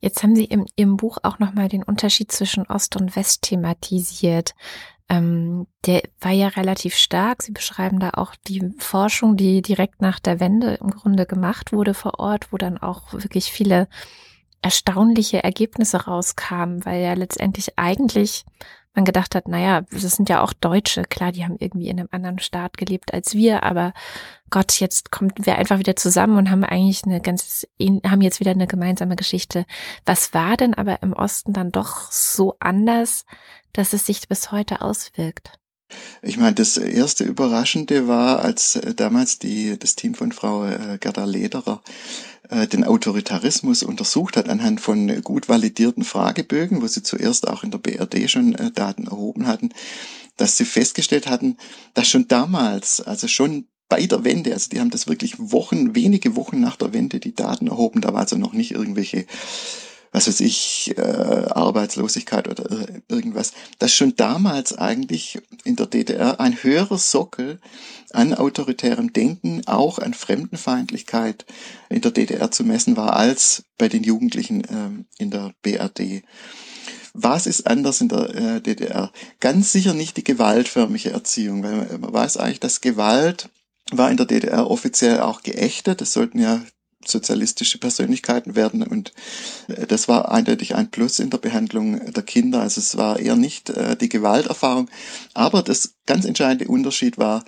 Jetzt 0.00 0.22
haben 0.22 0.36
Sie 0.36 0.44
im, 0.44 0.66
im 0.76 0.98
Buch 0.98 1.18
auch 1.22 1.38
nochmal 1.38 1.68
den 1.68 1.82
Unterschied 1.82 2.30
zwischen 2.30 2.66
Ost 2.66 2.96
und 2.96 3.16
West 3.16 3.42
thematisiert. 3.42 4.54
Ähm, 5.08 5.66
der 5.86 6.02
war 6.20 6.32
ja 6.32 6.48
relativ 6.48 6.94
stark. 6.94 7.42
Sie 7.42 7.52
beschreiben 7.52 8.00
da 8.00 8.10
auch 8.10 8.34
die 8.46 8.70
Forschung, 8.78 9.36
die 9.36 9.62
direkt 9.62 10.02
nach 10.02 10.18
der 10.18 10.40
Wende 10.40 10.74
im 10.74 10.90
Grunde 10.90 11.24
gemacht 11.24 11.72
wurde 11.72 11.94
vor 11.94 12.18
Ort, 12.18 12.52
wo 12.52 12.58
dann 12.58 12.78
auch 12.78 13.12
wirklich 13.12 13.46
viele 13.46 13.88
erstaunliche 14.64 15.44
Ergebnisse 15.44 16.06
rauskamen, 16.06 16.86
weil 16.86 17.02
ja 17.02 17.12
letztendlich 17.12 17.78
eigentlich 17.78 18.46
man 18.94 19.04
gedacht 19.04 19.34
hat, 19.34 19.46
naja, 19.46 19.82
das 19.90 20.02
sind 20.02 20.28
ja 20.30 20.42
auch 20.42 20.54
Deutsche, 20.54 21.02
klar, 21.02 21.32
die 21.32 21.44
haben 21.44 21.56
irgendwie 21.58 21.88
in 21.88 21.98
einem 21.98 22.08
anderen 22.12 22.38
Staat 22.38 22.78
gelebt 22.78 23.12
als 23.12 23.34
wir, 23.34 23.62
aber 23.62 23.92
Gott, 24.48 24.80
jetzt 24.80 25.10
kommen 25.10 25.32
wir 25.36 25.58
einfach 25.58 25.78
wieder 25.78 25.96
zusammen 25.96 26.38
und 26.38 26.50
haben 26.50 26.64
eigentlich 26.64 27.04
eine 27.04 27.20
ganz, 27.20 27.66
haben 28.06 28.22
jetzt 28.22 28.40
wieder 28.40 28.52
eine 28.52 28.66
gemeinsame 28.66 29.16
Geschichte. 29.16 29.66
Was 30.06 30.32
war 30.32 30.56
denn 30.56 30.74
aber 30.74 31.02
im 31.02 31.12
Osten 31.12 31.52
dann 31.52 31.70
doch 31.70 32.10
so 32.10 32.56
anders, 32.60 33.26
dass 33.72 33.92
es 33.92 34.06
sich 34.06 34.28
bis 34.28 34.50
heute 34.50 34.80
auswirkt? 34.80 35.58
Ich 36.22 36.38
meine, 36.38 36.54
das 36.54 36.76
erste 36.78 37.24
Überraschende 37.24 38.08
war, 38.08 38.40
als 38.40 38.76
äh, 38.76 38.94
damals 38.94 39.38
die, 39.38 39.78
das 39.78 39.96
Team 39.96 40.14
von 40.14 40.32
Frau 40.32 40.64
äh, 40.64 40.98
Gerda 40.98 41.24
Lederer 41.24 41.82
den 42.50 42.84
Autoritarismus 42.84 43.82
untersucht 43.82 44.36
hat 44.36 44.48
anhand 44.48 44.80
von 44.80 45.22
gut 45.22 45.48
validierten 45.48 46.04
Fragebögen, 46.04 46.82
wo 46.82 46.86
sie 46.86 47.02
zuerst 47.02 47.48
auch 47.48 47.64
in 47.64 47.70
der 47.70 47.78
BRD 47.78 48.30
schon 48.30 48.54
äh, 48.54 48.70
Daten 48.70 49.06
erhoben 49.06 49.46
hatten, 49.46 49.70
dass 50.36 50.56
sie 50.56 50.64
festgestellt 50.64 51.26
hatten, 51.28 51.56
dass 51.94 52.08
schon 52.08 52.28
damals, 52.28 53.00
also 53.00 53.28
schon 53.28 53.66
bei 53.88 54.06
der 54.06 54.24
Wende, 54.24 54.52
also 54.52 54.68
die 54.70 54.80
haben 54.80 54.90
das 54.90 55.06
wirklich 55.06 55.34
Wochen, 55.38 55.94
wenige 55.94 56.36
Wochen 56.36 56.60
nach 56.60 56.76
der 56.76 56.92
Wende 56.92 57.20
die 57.20 57.34
Daten 57.34 57.68
erhoben, 57.68 58.00
da 58.00 58.12
war 58.12 58.20
also 58.20 58.36
noch 58.36 58.52
nicht 58.52 58.72
irgendwelche 58.72 59.26
was 60.14 60.28
weiß 60.28 60.40
ich, 60.40 60.94
äh, 60.96 61.00
Arbeitslosigkeit 61.00 62.46
oder 62.46 62.86
irgendwas, 63.08 63.52
dass 63.80 63.92
schon 63.92 64.14
damals 64.14 64.72
eigentlich 64.72 65.40
in 65.64 65.74
der 65.74 65.86
DDR 65.86 66.38
ein 66.38 66.62
höherer 66.62 66.98
Sockel 66.98 67.60
an 68.12 68.32
autoritärem 68.32 69.12
Denken, 69.12 69.62
auch 69.66 69.98
an 69.98 70.14
Fremdenfeindlichkeit 70.14 71.44
in 71.88 72.00
der 72.00 72.12
DDR 72.12 72.52
zu 72.52 72.62
messen 72.62 72.96
war, 72.96 73.16
als 73.16 73.64
bei 73.76 73.88
den 73.88 74.04
Jugendlichen 74.04 74.62
ähm, 74.70 75.06
in 75.18 75.32
der 75.32 75.52
BRD. 75.62 76.22
Was 77.12 77.48
ist 77.48 77.66
anders 77.66 78.00
in 78.00 78.08
der 78.08 78.34
äh, 78.36 78.60
DDR? 78.60 79.10
Ganz 79.40 79.72
sicher 79.72 79.94
nicht 79.94 80.16
die 80.16 80.24
gewaltförmige 80.24 81.10
Erziehung, 81.10 81.64
weil 81.64 81.74
man, 81.74 82.00
man 82.00 82.12
weiß 82.12 82.36
eigentlich, 82.36 82.60
dass 82.60 82.80
Gewalt 82.80 83.48
war 83.90 84.12
in 84.12 84.16
der 84.16 84.26
DDR 84.26 84.70
offiziell 84.70 85.18
auch 85.18 85.42
geächtet. 85.42 86.02
Es 86.02 86.12
sollten 86.12 86.38
ja 86.38 86.62
sozialistische 87.08 87.78
Persönlichkeiten 87.78 88.56
werden 88.56 88.82
und 88.82 89.12
das 89.88 90.08
war 90.08 90.30
eindeutig 90.30 90.74
ein 90.74 90.90
Plus 90.90 91.18
in 91.18 91.30
der 91.30 91.38
Behandlung 91.38 92.12
der 92.12 92.22
Kinder. 92.22 92.60
Also 92.60 92.80
es 92.80 92.96
war 92.96 93.18
eher 93.18 93.36
nicht 93.36 93.70
äh, 93.70 93.96
die 93.96 94.08
Gewalterfahrung, 94.08 94.90
aber 95.34 95.62
das 95.62 95.94
ganz 96.06 96.24
entscheidende 96.24 96.68
Unterschied 96.68 97.18
war, 97.18 97.44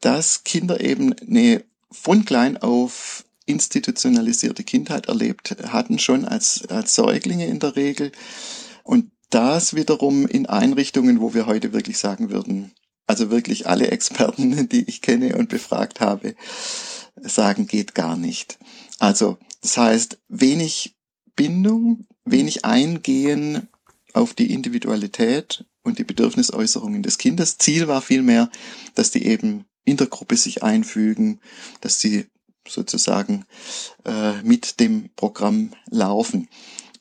dass 0.00 0.44
Kinder 0.44 0.80
eben 0.80 1.12
eine 1.12 1.62
von 1.90 2.24
klein 2.24 2.56
auf 2.56 3.24
institutionalisierte 3.46 4.64
Kindheit 4.64 5.06
erlebt 5.06 5.56
hatten, 5.68 5.98
schon 5.98 6.24
als, 6.24 6.66
als 6.68 6.94
Säuglinge 6.94 7.46
in 7.46 7.58
der 7.58 7.76
Regel. 7.76 8.12
Und 8.84 9.10
das 9.30 9.74
wiederum 9.74 10.26
in 10.26 10.46
Einrichtungen, 10.46 11.20
wo 11.20 11.34
wir 11.34 11.46
heute 11.46 11.72
wirklich 11.72 11.98
sagen 11.98 12.30
würden, 12.30 12.72
also 13.06 13.30
wirklich 13.30 13.66
alle 13.68 13.88
Experten, 13.88 14.68
die 14.72 14.88
ich 14.88 15.02
kenne 15.02 15.36
und 15.36 15.48
befragt 15.48 16.00
habe, 16.00 16.34
sagen, 17.16 17.66
geht 17.66 17.94
gar 17.94 18.16
nicht. 18.16 18.58
Also, 18.98 19.38
das 19.62 19.76
heißt, 19.76 20.18
wenig 20.28 20.94
Bindung, 21.40 22.06
wenig 22.26 22.66
Eingehen 22.66 23.66
auf 24.12 24.34
die 24.34 24.52
Individualität 24.52 25.64
und 25.82 25.98
die 25.98 26.04
Bedürfnisäußerungen 26.04 27.02
des 27.02 27.16
Kindes. 27.16 27.56
Ziel 27.56 27.88
war 27.88 28.02
vielmehr, 28.02 28.50
dass 28.94 29.10
die 29.10 29.24
eben 29.24 29.64
in 29.86 29.96
der 29.96 30.08
Gruppe 30.08 30.36
sich 30.36 30.62
einfügen, 30.62 31.40
dass 31.80 31.98
sie 31.98 32.26
sozusagen 32.68 33.46
äh, 34.04 34.42
mit 34.42 34.80
dem 34.80 35.08
Programm 35.16 35.70
laufen. 35.88 36.50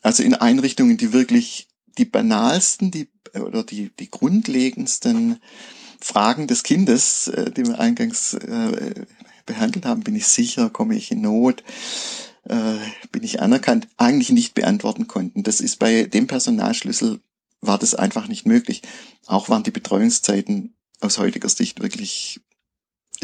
Also 0.04 0.24
in 0.24 0.36
Einrichtungen, 0.36 0.96
die 0.96 1.12
wirklich 1.12 1.68
die 1.98 2.06
banalsten, 2.06 2.92
die 2.92 3.10
oder 3.34 3.66
die, 3.66 3.92
die 4.00 4.10
grundlegendsten 4.10 5.42
Fragen 6.00 6.48
des 6.48 6.64
Kindes, 6.64 7.28
äh, 7.28 7.52
die 7.52 7.66
wir 7.66 7.78
eingangs 7.78 8.36
äh, 8.36 9.06
behandelt 9.46 9.86
haben, 9.86 10.00
bin 10.00 10.16
ich 10.16 10.28
sicher, 10.28 10.70
komme 10.70 10.96
ich 10.96 11.12
in 11.12 11.20
Not, 11.20 11.62
äh, 12.50 12.78
bin 13.12 13.24
ich 13.24 13.42
anerkannt, 13.42 13.88
eigentlich 13.98 14.32
nicht 14.32 14.54
beantworten 14.54 15.08
konnten. 15.08 15.44
Das 15.44 15.62
ist 15.62 15.78
bei 15.80 16.04
dem 16.04 16.28
Personalschlüssel 16.28 17.22
war 17.62 17.78
das 17.78 17.96
einfach 17.96 18.28
nicht 18.28 18.46
möglich. 18.46 18.82
Auch 19.26 19.50
waren 19.50 19.64
die 19.64 19.72
Betreuungszeiten 19.72 20.76
aus 21.02 21.18
heutiger 21.18 21.50
Sicht 21.50 21.82
wirklich 21.82 22.42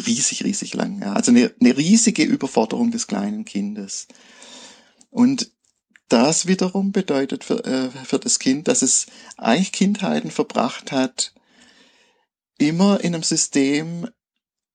riesig, 0.05 0.43
riesig 0.43 0.73
lang. 0.73 1.01
Ja. 1.01 1.13
Also 1.13 1.31
eine, 1.31 1.53
eine 1.59 1.77
riesige 1.77 2.23
Überforderung 2.23 2.91
des 2.91 3.07
kleinen 3.07 3.45
Kindes. 3.45 4.07
Und 5.09 5.51
das 6.09 6.45
wiederum 6.45 6.91
bedeutet 6.91 7.43
für, 7.43 7.63
äh, 7.65 7.89
für 7.89 8.19
das 8.19 8.39
Kind, 8.39 8.67
dass 8.67 8.81
es 8.81 9.07
eigentlich 9.37 9.71
Kindheiten 9.71 10.31
verbracht 10.31 10.91
hat, 10.91 11.33
immer 12.57 13.01
in 13.01 13.13
einem 13.13 13.23
System 13.23 14.07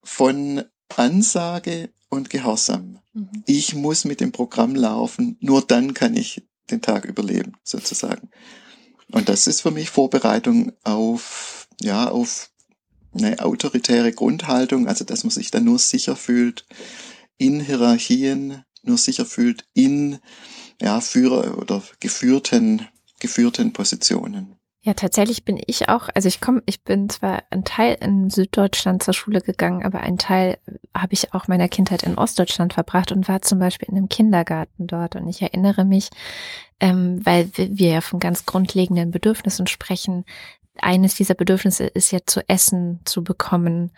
von 0.03 0.65
Ansage 0.97 1.91
und 2.11 2.29
Gehorsam. 2.29 2.99
Mhm. 3.15 3.45
Ich 3.47 3.75
muss 3.75 4.05
mit 4.05 4.21
dem 4.21 4.33
Programm 4.33 4.75
laufen, 4.75 5.39
nur 5.41 5.63
dann 5.63 5.95
kann 5.95 6.15
ich 6.15 6.47
den 6.71 6.83
Tag 6.83 7.07
überleben, 7.07 7.53
sozusagen. 7.65 8.29
Und 9.11 9.29
das 9.29 9.47
ist 9.47 9.63
für 9.63 9.71
mich 9.71 9.91
Vorbereitung 9.91 10.73
auf, 10.85 11.69
ja, 11.81 12.09
auf 12.09 12.51
eine 13.13 13.41
autoritäre 13.41 14.13
Grundhaltung, 14.13 14.87
also 14.87 15.05
dass 15.05 15.25
man 15.25 15.31
sich 15.31 15.51
dann 15.51 15.65
nur 15.65 15.79
sicher 15.79 16.15
fühlt 16.15 16.67
in 17.39 17.61
Hierarchien, 17.61 18.63
nur 18.83 18.99
sicher 18.99 19.27
fühlt 19.27 19.65
in, 19.73 20.19
ja, 20.81 21.01
Führer 21.01 21.59
oder 21.59 21.83
geführten, 21.99 22.87
geführten 23.19 23.73
Positionen. 23.73 24.60
Ja, 24.83 24.95
tatsächlich 24.95 25.45
bin 25.45 25.61
ich 25.67 25.91
auch, 25.91 26.09
also 26.15 26.27
ich 26.27 26.41
komme, 26.41 26.63
ich 26.65 26.83
bin 26.83 27.11
zwar 27.11 27.43
ein 27.51 27.65
Teil 27.65 27.99
in 28.01 28.31
Süddeutschland 28.31 29.03
zur 29.03 29.13
Schule 29.13 29.43
gegangen, 29.43 29.85
aber 29.85 30.01
ein 30.01 30.17
Teil 30.17 30.57
habe 30.97 31.13
ich 31.13 31.35
auch 31.35 31.49
meiner 31.49 31.69
Kindheit 31.69 32.03
in 32.03 32.17
Ostdeutschland 32.17 32.73
verbracht 32.73 33.13
und 33.13 33.29
war 33.29 33.43
zum 33.43 33.59
Beispiel 33.59 33.91
in 33.91 33.99
einem 33.99 34.09
Kindergarten 34.09 34.87
dort. 34.87 35.17
Und 35.17 35.29
ich 35.29 35.43
erinnere 35.43 35.85
mich, 35.85 36.09
ähm, 36.81 37.21
weil 37.25 37.51
wir 37.55 37.91
ja 37.91 38.01
von 38.01 38.21
ganz 38.21 38.47
grundlegenden 38.47 39.11
Bedürfnissen 39.11 39.67
sprechen. 39.67 40.25
Eines 40.81 41.15
dieser 41.15 41.35
Bedürfnisse 41.35 41.85
ist 41.85 42.11
ja 42.11 42.21
zu 42.25 42.49
essen 42.49 43.01
zu 43.05 43.23
bekommen. 43.23 43.91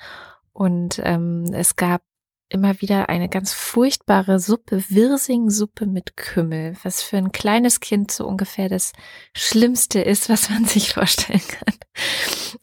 Und 0.53 1.01
ähm, 1.05 1.45
es 1.53 1.77
gab 1.77 2.03
immer 2.53 2.81
wieder 2.81 3.09
eine 3.09 3.29
ganz 3.29 3.53
furchtbare 3.53 4.39
Suppe, 4.39 4.85
Wirsingsuppe 4.89 5.87
mit 5.87 6.17
Kümmel, 6.17 6.77
was 6.83 7.03
für 7.03 7.17
ein 7.17 7.33
kleines 7.33 7.81
Kind 7.81 8.11
so 8.11 8.27
ungefähr 8.27 8.69
das 8.69 8.93
Schlimmste 9.35 10.01
ist, 10.01 10.29
was 10.29 10.51
man 10.51 10.65
sich 10.67 10.93
vorstellen 10.93 11.43
kann. 11.49 11.75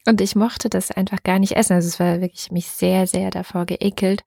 Und 0.07 0.21
ich 0.21 0.35
mochte 0.35 0.69
das 0.69 0.91
einfach 0.91 1.23
gar 1.23 1.39
nicht 1.39 1.53
essen. 1.53 1.73
Also 1.73 1.87
es 1.87 1.99
war 1.99 2.21
wirklich 2.21 2.51
mich 2.51 2.67
sehr, 2.67 3.07
sehr 3.07 3.31
davor 3.31 3.65
geekelt. 3.65 4.23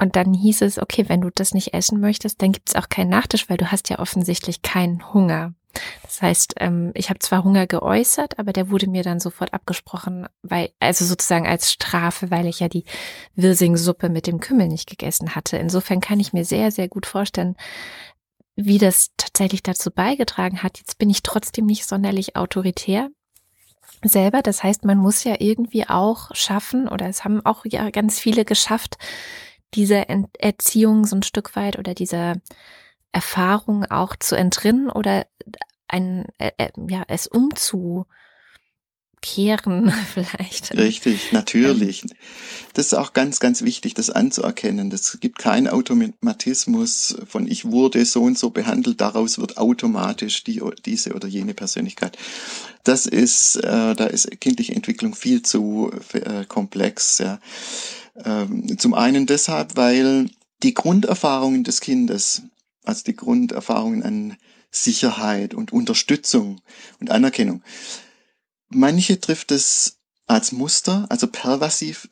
Und 0.00 0.16
dann 0.16 0.32
hieß 0.32 0.62
es, 0.62 0.80
okay, 0.80 1.08
wenn 1.08 1.20
du 1.20 1.30
das 1.30 1.52
nicht 1.52 1.74
essen 1.74 2.00
möchtest, 2.00 2.40
dann 2.40 2.52
gibt 2.52 2.70
es 2.70 2.74
auch 2.74 2.88
keinen 2.88 3.10
Nachtisch, 3.10 3.50
weil 3.50 3.58
du 3.58 3.70
hast 3.70 3.90
ja 3.90 3.98
offensichtlich 3.98 4.62
keinen 4.62 5.12
Hunger. 5.12 5.54
Das 6.02 6.22
heißt, 6.22 6.54
ähm, 6.58 6.90
ich 6.94 7.08
habe 7.10 7.18
zwar 7.20 7.44
Hunger 7.44 7.66
geäußert, 7.66 8.38
aber 8.38 8.52
der 8.52 8.70
wurde 8.70 8.88
mir 8.88 9.02
dann 9.02 9.20
sofort 9.20 9.54
abgesprochen, 9.54 10.26
weil, 10.42 10.70
also 10.80 11.04
sozusagen 11.04 11.46
als 11.46 11.72
Strafe, 11.72 12.30
weil 12.30 12.46
ich 12.46 12.60
ja 12.60 12.68
die 12.68 12.84
Wirsingsuppe 13.36 14.08
mit 14.08 14.26
dem 14.26 14.40
Kümmel 14.40 14.68
nicht 14.68 14.88
gegessen 14.88 15.34
hatte. 15.34 15.56
Insofern 15.56 16.00
kann 16.00 16.20
ich 16.20 16.32
mir 16.32 16.44
sehr, 16.44 16.70
sehr 16.70 16.88
gut 16.88 17.06
vorstellen, 17.06 17.56
wie 18.56 18.78
das 18.78 19.10
tatsächlich 19.16 19.62
dazu 19.62 19.90
beigetragen 19.90 20.62
hat. 20.62 20.78
Jetzt 20.78 20.98
bin 20.98 21.10
ich 21.10 21.22
trotzdem 21.22 21.66
nicht 21.66 21.86
sonderlich 21.86 22.36
autoritär 22.36 23.08
selber. 24.02 24.42
Das 24.42 24.62
heißt, 24.62 24.84
man 24.84 24.98
muss 24.98 25.24
ja 25.24 25.36
irgendwie 25.38 25.88
auch 25.88 26.34
schaffen, 26.34 26.88
oder 26.88 27.08
es 27.08 27.24
haben 27.24 27.44
auch 27.44 27.64
ja 27.64 27.90
ganz 27.90 28.18
viele 28.18 28.44
geschafft, 28.44 28.96
diese 29.74 30.06
Erziehung 30.38 31.06
so 31.06 31.16
ein 31.16 31.22
Stück 31.22 31.54
weit 31.56 31.78
oder 31.78 31.94
dieser 31.94 32.36
Erfahrung 33.12 33.84
auch 33.84 34.16
zu 34.16 34.36
entrinnen 34.36 34.90
oder 34.90 35.26
ein, 35.88 36.26
äh, 36.38 36.52
äh, 36.56 36.70
ja, 36.88 37.02
es 37.08 37.26
umzukehren 37.26 38.06
vielleicht. 40.14 40.76
Richtig, 40.76 41.32
natürlich. 41.32 42.04
Das 42.74 42.86
ist 42.86 42.94
auch 42.94 43.12
ganz, 43.12 43.40
ganz 43.40 43.62
wichtig, 43.62 43.94
das 43.94 44.10
anzuerkennen. 44.10 44.92
Es 44.92 45.18
gibt 45.20 45.38
keinen 45.38 45.66
Automatismus 45.68 47.16
von 47.26 47.48
ich 47.48 47.64
wurde 47.64 48.04
so 48.04 48.22
und 48.22 48.38
so 48.38 48.50
behandelt, 48.50 49.00
daraus 49.00 49.38
wird 49.38 49.58
automatisch 49.58 50.44
die, 50.44 50.62
diese 50.84 51.14
oder 51.14 51.26
jene 51.26 51.54
Persönlichkeit. 51.54 52.16
Das 52.84 53.06
ist, 53.06 53.56
äh, 53.56 53.94
da 53.94 54.06
ist 54.06 54.40
kindliche 54.40 54.74
Entwicklung 54.74 55.14
viel 55.14 55.42
zu 55.42 55.90
äh, 56.12 56.44
komplex, 56.44 57.18
ja. 57.18 57.40
Ähm, 58.24 58.78
zum 58.78 58.94
einen 58.94 59.26
deshalb, 59.26 59.76
weil 59.76 60.30
die 60.62 60.74
Grunderfahrungen 60.74 61.64
des 61.64 61.80
Kindes, 61.80 62.42
also 62.84 63.04
die 63.04 63.16
Grunderfahrungen 63.16 64.02
an 64.02 64.36
Sicherheit 64.70 65.54
und 65.54 65.72
Unterstützung 65.72 66.60
und 67.00 67.10
Anerkennung, 67.10 67.62
manche 68.68 69.20
trifft 69.20 69.50
es 69.50 69.98
als 70.26 70.52
Muster, 70.52 71.06
also 71.08 71.26
pervasiv, 71.26 72.08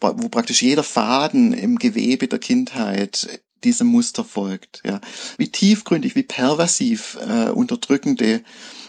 wo 0.00 0.28
praktisch 0.28 0.62
jeder 0.62 0.82
Faden 0.82 1.52
im 1.52 1.78
Gewebe 1.78 2.28
der 2.28 2.38
Kindheit 2.38 3.42
diesem 3.64 3.88
Muster 3.88 4.24
folgt. 4.24 4.82
Ja. 4.84 5.00
Wie 5.36 5.48
tiefgründig, 5.48 6.14
wie 6.14 6.22
pervasiv 6.22 7.18
äh, 7.26 7.50
unterdrückende 7.50 8.42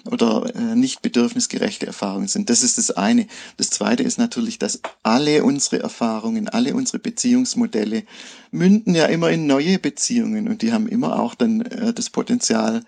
oder 0.05 0.53
äh, 0.55 0.75
nicht 0.75 1.01
bedürfnisgerechte 1.01 1.85
Erfahrungen 1.85 2.27
sind. 2.27 2.49
Das 2.49 2.63
ist 2.63 2.77
das 2.77 2.91
eine. 2.91 3.27
Das 3.57 3.69
zweite 3.69 4.03
ist 4.03 4.17
natürlich, 4.17 4.59
dass 4.59 4.81
alle 5.03 5.43
unsere 5.43 5.79
Erfahrungen, 5.79 6.47
alle 6.49 6.73
unsere 6.73 6.99
Beziehungsmodelle 6.99 8.03
münden 8.51 8.95
ja 8.95 9.05
immer 9.05 9.29
in 9.29 9.47
neue 9.47 9.79
Beziehungen 9.79 10.47
und 10.47 10.61
die 10.61 10.71
haben 10.71 10.87
immer 10.87 11.19
auch 11.19 11.35
dann 11.35 11.61
äh, 11.61 11.93
das 11.93 12.09
Potenzial, 12.09 12.83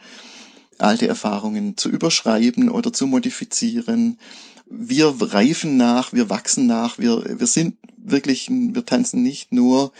alte 0.78 1.08
Erfahrungen 1.08 1.78
zu 1.78 1.90
überschreiben 1.90 2.70
oder 2.70 2.92
zu 2.92 3.06
modifizieren. 3.08 4.18
Wir 4.66 5.14
reifen 5.20 5.78
nach, 5.78 6.14
wir 6.14 6.30
wachsen 6.30 6.66
nach, 6.66 6.98
wir, 6.98 7.40
wir 7.40 7.48
sind 7.48 7.76
wirklich, 7.98 8.50
wir 8.50 8.86
tanzen 8.86 9.22
nicht 9.22 9.52
nur 9.52 9.92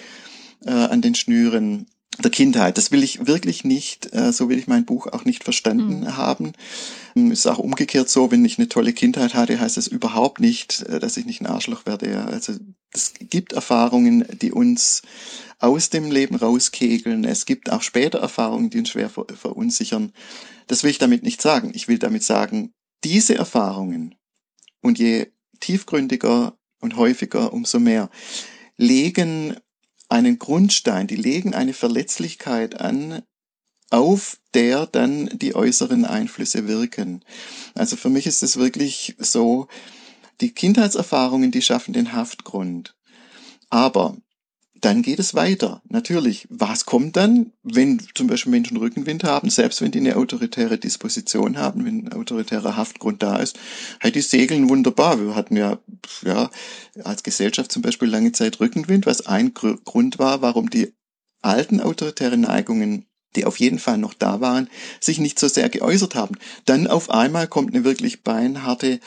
äh, 0.66 0.72
an 0.72 1.02
den 1.02 1.16
Schnüren 1.16 1.88
der 2.20 2.32
Kindheit. 2.32 2.78
Das 2.78 2.92
will 2.92 3.04
ich 3.04 3.26
wirklich 3.26 3.64
nicht, 3.64 4.14
äh, 4.14 4.32
so 4.32 4.50
will 4.50 4.60
ich 4.60 4.68
mein 4.68 4.86
Buch 4.86 5.08
auch 5.08 5.26
nicht 5.26 5.44
verstanden 5.44 6.02
mhm. 6.02 6.18
haben. 6.18 6.54
Ist 7.16 7.48
auch 7.48 7.58
umgekehrt 7.58 8.10
so, 8.10 8.32
wenn 8.32 8.46
ich 8.46 8.58
eine 8.58 8.70
tolle 8.70 8.94
Kindheit 8.94 9.34
hatte, 9.34 9.60
heißt 9.60 9.78
es 9.78 9.88
überhaupt 9.88 10.40
nicht, 10.40 10.82
äh, 10.84 11.00
dass 11.00 11.18
ich 11.18 11.26
nicht 11.26 11.42
ein 11.42 11.48
Arschloch 11.48 11.86
werde. 11.86 12.26
Also 12.26 12.54
es 12.94 13.14
gibt 13.20 13.54
Erfahrungen, 13.54 14.26
die 14.42 14.52
uns 14.52 15.02
aus 15.60 15.90
dem 15.90 16.12
Leben 16.12 16.36
rauskegeln. 16.36 17.24
Es 17.24 17.46
gibt 17.46 17.72
auch 17.72 17.82
später 17.82 18.20
Erfahrungen, 18.20 18.70
die 18.70 18.80
uns 18.80 18.90
schwer 18.90 19.10
ver 19.10 19.26
verunsichern. 19.34 20.12
Das 20.68 20.84
will 20.84 20.92
ich 20.92 20.98
damit 20.98 21.24
nicht 21.24 21.42
sagen. 21.42 21.72
Ich 21.74 21.88
will 21.88 22.00
damit 22.00 22.24
sagen, 22.24 22.72
diese 23.04 23.36
Erfahrungen 23.36 24.16
und 24.82 25.00
je 25.00 25.28
tiefgründiger 25.60 26.58
und 26.80 26.96
häufiger, 26.98 27.54
umso 27.54 27.80
mehr, 27.80 28.10
legen 28.78 29.56
einen 30.12 30.40
Grundstein, 30.40 31.08
die 31.08 31.16
legen 31.16 31.54
eine 31.54 31.74
Verletzlichkeit 31.74 32.80
an, 32.80 33.24
auf 33.90 34.38
der 34.54 34.86
dann 34.86 35.30
die 35.34 35.56
äußeren 35.56 36.06
Einflüsse 36.06 36.68
wirken. 36.68 37.24
Also 37.76 37.96
für 37.96 38.10
mich 38.10 38.28
ist 38.28 38.44
es 38.44 38.58
wirklich 38.58 39.16
so, 39.18 39.68
die 40.42 40.52
Kindheitserfahrungen, 40.52 41.52
die 41.52 41.62
schaffen 41.62 41.94
den 41.94 42.14
Haftgrund. 42.14 42.96
Aber 43.70 44.18
dann 44.82 45.04
geht 45.04 45.20
es 45.20 45.36
weiter. 45.36 45.82
Natürlich, 45.88 46.48
was 46.50 46.86
kommt 46.86 47.16
dann, 47.16 47.54
wenn 47.64 48.02
zum 48.16 48.28
Beispiel 48.28 48.52
Menschen 48.52 48.78
Rückenwind 48.78 49.24
haben, 49.24 49.50
selbst 49.52 49.82
wenn 49.82 49.92
die 49.92 50.00
eine 50.00 50.18
autoritäre 50.18 50.80
Disposition 50.80 51.58
haben, 51.60 51.86
wenn 51.86 52.08
ein 52.08 52.14
autoritärer 52.14 52.76
Haftgrund 52.76 53.22
da 53.22 53.38
ist, 53.38 53.60
halt 54.02 54.16
die 54.16 54.22
segeln 54.22 54.70
wunderbar. 54.70 55.20
Wir 55.20 55.36
hatten 55.36 55.56
ja, 55.56 55.78
ja, 56.24 56.50
als 57.04 57.22
Gesellschaft 57.22 57.72
zum 57.72 57.84
Beispiel 57.84 58.10
lange 58.10 58.32
Zeit 58.32 58.60
Rückenwind, 58.60 59.06
was 59.06 59.28
ein 59.28 59.54
Grund 59.54 60.18
war, 60.18 60.42
warum 60.42 60.70
die 60.70 60.94
alten 61.42 61.80
autoritären 61.80 62.42
Neigungen 62.42 63.06
die 63.38 63.46
auf 63.46 63.62
jeden 63.62 63.80
Fall 63.80 63.98
noch 63.98 64.14
da 64.14 64.42
waren, 64.42 64.70
sich 65.00 65.18
nicht 65.18 65.40
so 65.40 65.48
sehr 65.48 65.70
geäußert 65.70 66.16
haben. 66.16 66.36
Dann 66.66 66.88
auf 66.88 67.10
einmal 67.10 67.48
kommt 67.48 67.74
eine 67.74 67.86
wirklich 67.86 68.24
beinharte 68.24 69.00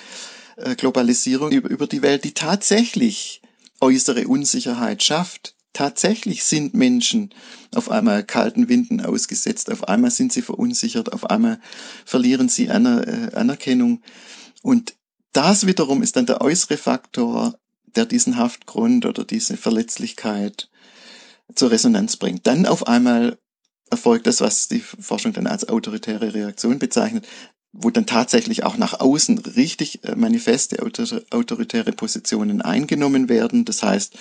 äh, 0.56 0.74
Globalisierung 0.76 1.52
über 1.52 1.86
die 1.86 2.00
Welt, 2.00 2.24
die 2.24 2.32
tatsächlich 2.32 3.42
äußere 3.82 4.26
Unsicherheit 4.26 5.02
schafft 5.02 5.54
tatsächlich 5.74 6.44
sind 6.44 6.72
Menschen 6.72 7.30
auf 7.74 7.90
einmal 7.90 8.24
kalten 8.24 8.68
Winden 8.70 9.02
ausgesetzt, 9.02 9.70
auf 9.70 9.86
einmal 9.88 10.10
sind 10.10 10.32
sie 10.32 10.40
verunsichert, 10.40 11.12
auf 11.12 11.28
einmal 11.28 11.60
verlieren 12.06 12.48
sie 12.48 12.70
Aner 12.70 13.06
äh, 13.06 13.34
Anerkennung. 13.34 14.00
Und 14.62 14.94
das 15.32 15.66
wiederum 15.66 16.02
ist 16.02 16.16
dann 16.16 16.26
der 16.26 16.40
äußere 16.40 16.78
Faktor, 16.78 17.58
der 17.94 18.06
diesen 18.06 18.38
Haftgrund 18.38 19.04
oder 19.04 19.24
diese 19.24 19.56
Verletzlichkeit 19.56 20.70
zur 21.54 21.70
Resonanz 21.70 22.16
bringt. 22.16 22.46
Dann 22.46 22.64
auf 22.64 22.86
einmal 22.86 23.38
erfolgt 23.90 24.26
das, 24.26 24.40
was 24.40 24.68
die 24.68 24.80
Forschung 24.80 25.32
dann 25.32 25.46
als 25.46 25.68
autoritäre 25.68 26.34
Reaktion 26.34 26.78
bezeichnet 26.78 27.26
wo 27.76 27.90
dann 27.90 28.06
tatsächlich 28.06 28.62
auch 28.64 28.76
nach 28.76 29.00
außen 29.00 29.38
richtig 29.38 30.04
äh, 30.04 30.14
manifeste 30.14 30.78
autoritäre 31.30 31.92
Positionen 31.92 32.62
eingenommen 32.62 33.28
werden. 33.28 33.64
Das 33.64 33.82
heißt, 33.82 34.14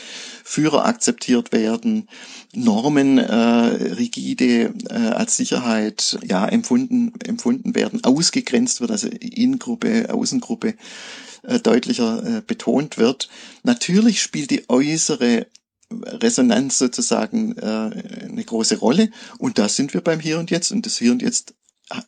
Führer 0.44 0.86
akzeptiert 0.86 1.52
werden, 1.52 2.10
Normen 2.54 3.20
äh, 3.20 3.34
rigide 3.34 4.74
äh, 4.90 4.94
als 4.94 5.38
Sicherheit 5.38 6.18
ja 6.24 6.48
empfunden 6.48 7.14
empfunden 7.24 7.76
werden, 7.76 8.04
ausgegrenzt 8.04 8.82
wird, 8.82 8.92
also 8.92 9.08
Innengruppe, 9.08 10.12
Außengruppe 10.12 10.74
äh, 11.44 11.60
deutlicher 11.60 12.38
äh, 12.38 12.42
betont 12.46 12.98
wird. 12.98 13.30
Natürlich 13.64 14.22
spielt 14.22 14.50
die 14.50 14.68
äußere 14.68 15.46
Resonanz 15.92 16.80
sozusagen 16.80 17.56
äh, 17.58 17.66
eine 18.30 18.44
große 18.44 18.78
Rolle. 18.78 19.10
Und 19.38 19.60
da 19.60 19.70
sind 19.70 19.94
wir 19.94 20.02
beim 20.02 20.20
Hier 20.20 20.40
und 20.40 20.50
Jetzt. 20.50 20.72
Und 20.72 20.86
das 20.86 20.98
Hier 20.98 21.12
und 21.12 21.22
Jetzt 21.22 21.54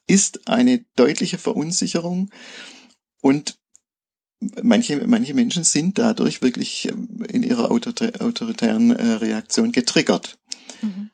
ist 0.08 0.48
eine 0.48 0.86
deutliche 0.96 1.38
Verunsicherung 1.38 2.30
und 3.22 3.58
manche, 4.62 5.06
manche 5.08 5.34
Menschen 5.34 5.64
sind 5.64 5.98
dadurch 5.98 6.42
wirklich 6.42 6.88
ähm, 6.90 7.24
in 7.30 7.44
ihrer 7.44 7.72
autoritären 7.72 8.92
äh, 8.92 9.12
Reaktion 9.14 9.72
getriggert. 9.72 10.38
Mhm. 10.82 11.10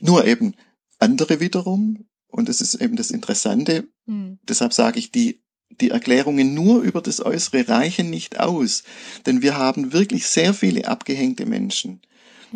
Nur 0.00 0.26
eben 0.26 0.54
andere 0.98 1.40
wiederum, 1.40 2.06
und 2.28 2.48
das 2.48 2.60
ist 2.60 2.74
eben 2.76 2.96
das 2.96 3.10
Interessante, 3.10 3.88
mhm. 4.06 4.38
deshalb 4.42 4.72
sage 4.72 4.98
ich, 4.98 5.10
die, 5.10 5.42
die 5.80 5.90
Erklärungen 5.90 6.54
nur 6.54 6.82
über 6.82 7.00
das 7.00 7.24
Äußere 7.24 7.68
reichen 7.68 8.10
nicht 8.10 8.40
aus, 8.40 8.84
denn 9.26 9.42
wir 9.42 9.56
haben 9.56 9.92
wirklich 9.92 10.26
sehr 10.26 10.54
viele 10.54 10.86
abgehängte 10.88 11.46
Menschen 11.46 12.02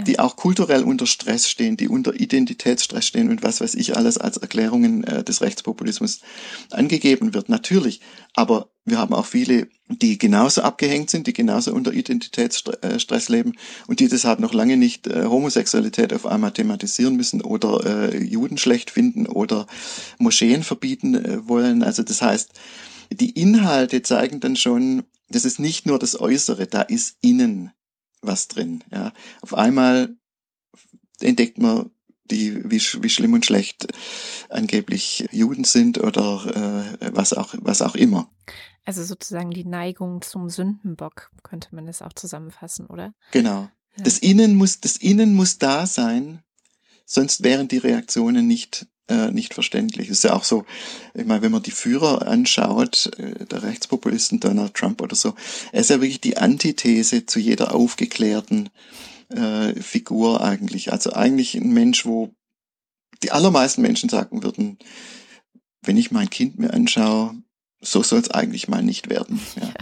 die 0.06 0.18
auch 0.18 0.36
kulturell 0.36 0.82
unter 0.82 1.06
Stress 1.06 1.48
stehen, 1.48 1.76
die 1.76 1.88
unter 1.88 2.14
Identitätsstress 2.14 3.06
stehen 3.06 3.30
und 3.30 3.42
was 3.42 3.60
weiß 3.60 3.74
ich 3.74 3.96
alles 3.96 4.18
als 4.18 4.36
Erklärungen 4.36 5.04
äh, 5.04 5.24
des 5.24 5.40
Rechtspopulismus 5.40 6.20
angegeben 6.70 7.34
wird. 7.34 7.48
Natürlich, 7.48 8.00
aber 8.34 8.70
wir 8.84 8.98
haben 8.98 9.14
auch 9.14 9.26
viele, 9.26 9.68
die 9.88 10.18
genauso 10.18 10.62
abgehängt 10.62 11.10
sind, 11.10 11.26
die 11.26 11.32
genauso 11.32 11.72
unter 11.72 11.92
Identitätsstress 11.92 13.28
leben 13.28 13.54
und 13.86 14.00
die 14.00 14.08
deshalb 14.08 14.40
noch 14.40 14.54
lange 14.54 14.76
nicht 14.76 15.06
äh, 15.06 15.24
Homosexualität 15.24 16.12
auf 16.12 16.26
einmal 16.26 16.52
thematisieren 16.52 17.16
müssen 17.16 17.42
oder 17.42 18.12
äh, 18.12 18.22
Juden 18.22 18.58
schlecht 18.58 18.90
finden 18.90 19.26
oder 19.26 19.66
Moscheen 20.18 20.62
verbieten 20.62 21.14
äh, 21.14 21.48
wollen. 21.48 21.82
Also 21.82 22.02
das 22.02 22.22
heißt, 22.22 22.50
die 23.10 23.30
Inhalte 23.30 24.02
zeigen 24.02 24.40
dann 24.40 24.56
schon, 24.56 25.04
das 25.28 25.44
ist 25.44 25.58
nicht 25.58 25.86
nur 25.86 25.98
das 25.98 26.18
Äußere, 26.18 26.66
da 26.66 26.82
ist 26.82 27.16
innen 27.20 27.72
was 28.22 28.48
drin. 28.48 28.84
Ja. 28.90 29.12
Auf 29.40 29.54
einmal 29.54 30.16
entdeckt 31.20 31.58
man 31.58 31.90
die, 32.30 32.62
wie, 32.70 32.80
wie 33.02 33.08
schlimm 33.08 33.32
und 33.32 33.46
schlecht 33.46 33.88
angeblich 34.50 35.26
Juden 35.32 35.64
sind 35.64 35.98
oder 35.98 36.96
äh, 37.00 37.14
was 37.14 37.32
auch 37.32 37.54
was 37.58 37.82
auch 37.82 37.94
immer. 37.94 38.30
Also 38.84 39.02
sozusagen 39.02 39.50
die 39.50 39.64
Neigung 39.64 40.22
zum 40.22 40.48
Sündenbock 40.48 41.30
könnte 41.42 41.74
man 41.74 41.86
das 41.86 42.02
auch 42.02 42.12
zusammenfassen, 42.12 42.86
oder? 42.86 43.14
Genau. 43.32 43.68
Ja. 43.96 44.04
Das 44.04 44.18
Innen 44.18 44.56
muss 44.56 44.80
das 44.80 44.96
Innen 44.96 45.34
muss 45.34 45.58
da 45.58 45.86
sein, 45.86 46.42
sonst 47.04 47.42
wären 47.42 47.68
die 47.68 47.78
Reaktionen 47.78 48.46
nicht 48.46 48.86
äh, 49.08 49.30
nicht 49.30 49.54
verständlich. 49.54 50.08
Es 50.08 50.18
ist 50.18 50.24
ja 50.24 50.34
auch 50.34 50.44
so, 50.44 50.64
ich 51.14 51.24
meine, 51.24 51.42
wenn 51.42 51.52
man 51.52 51.62
die 51.62 51.70
Führer 51.70 52.26
anschaut, 52.26 53.10
äh, 53.18 53.46
der 53.46 53.62
Rechtspopulisten 53.62 54.40
Donald 54.40 54.74
Trump 54.74 55.00
oder 55.00 55.16
so, 55.16 55.34
er 55.72 55.80
ist 55.80 55.90
ja 55.90 56.00
wirklich 56.00 56.20
die 56.20 56.36
Antithese 56.36 57.26
zu 57.26 57.38
jeder 57.38 57.74
aufgeklärten 57.74 58.70
äh, 59.30 59.74
Figur 59.80 60.42
eigentlich. 60.42 60.92
Also 60.92 61.12
eigentlich 61.12 61.54
ein 61.54 61.72
Mensch, 61.72 62.06
wo 62.06 62.34
die 63.22 63.32
allermeisten 63.32 63.82
Menschen 63.82 64.08
sagen 64.08 64.42
würden, 64.42 64.78
wenn 65.82 65.96
ich 65.96 66.10
mein 66.10 66.30
Kind 66.30 66.58
mir 66.58 66.72
anschaue, 66.72 67.34
so 67.80 68.02
soll 68.02 68.20
es 68.20 68.30
eigentlich 68.30 68.68
mal 68.68 68.82
nicht 68.82 69.08
werden. 69.08 69.40
Ja. 69.60 69.72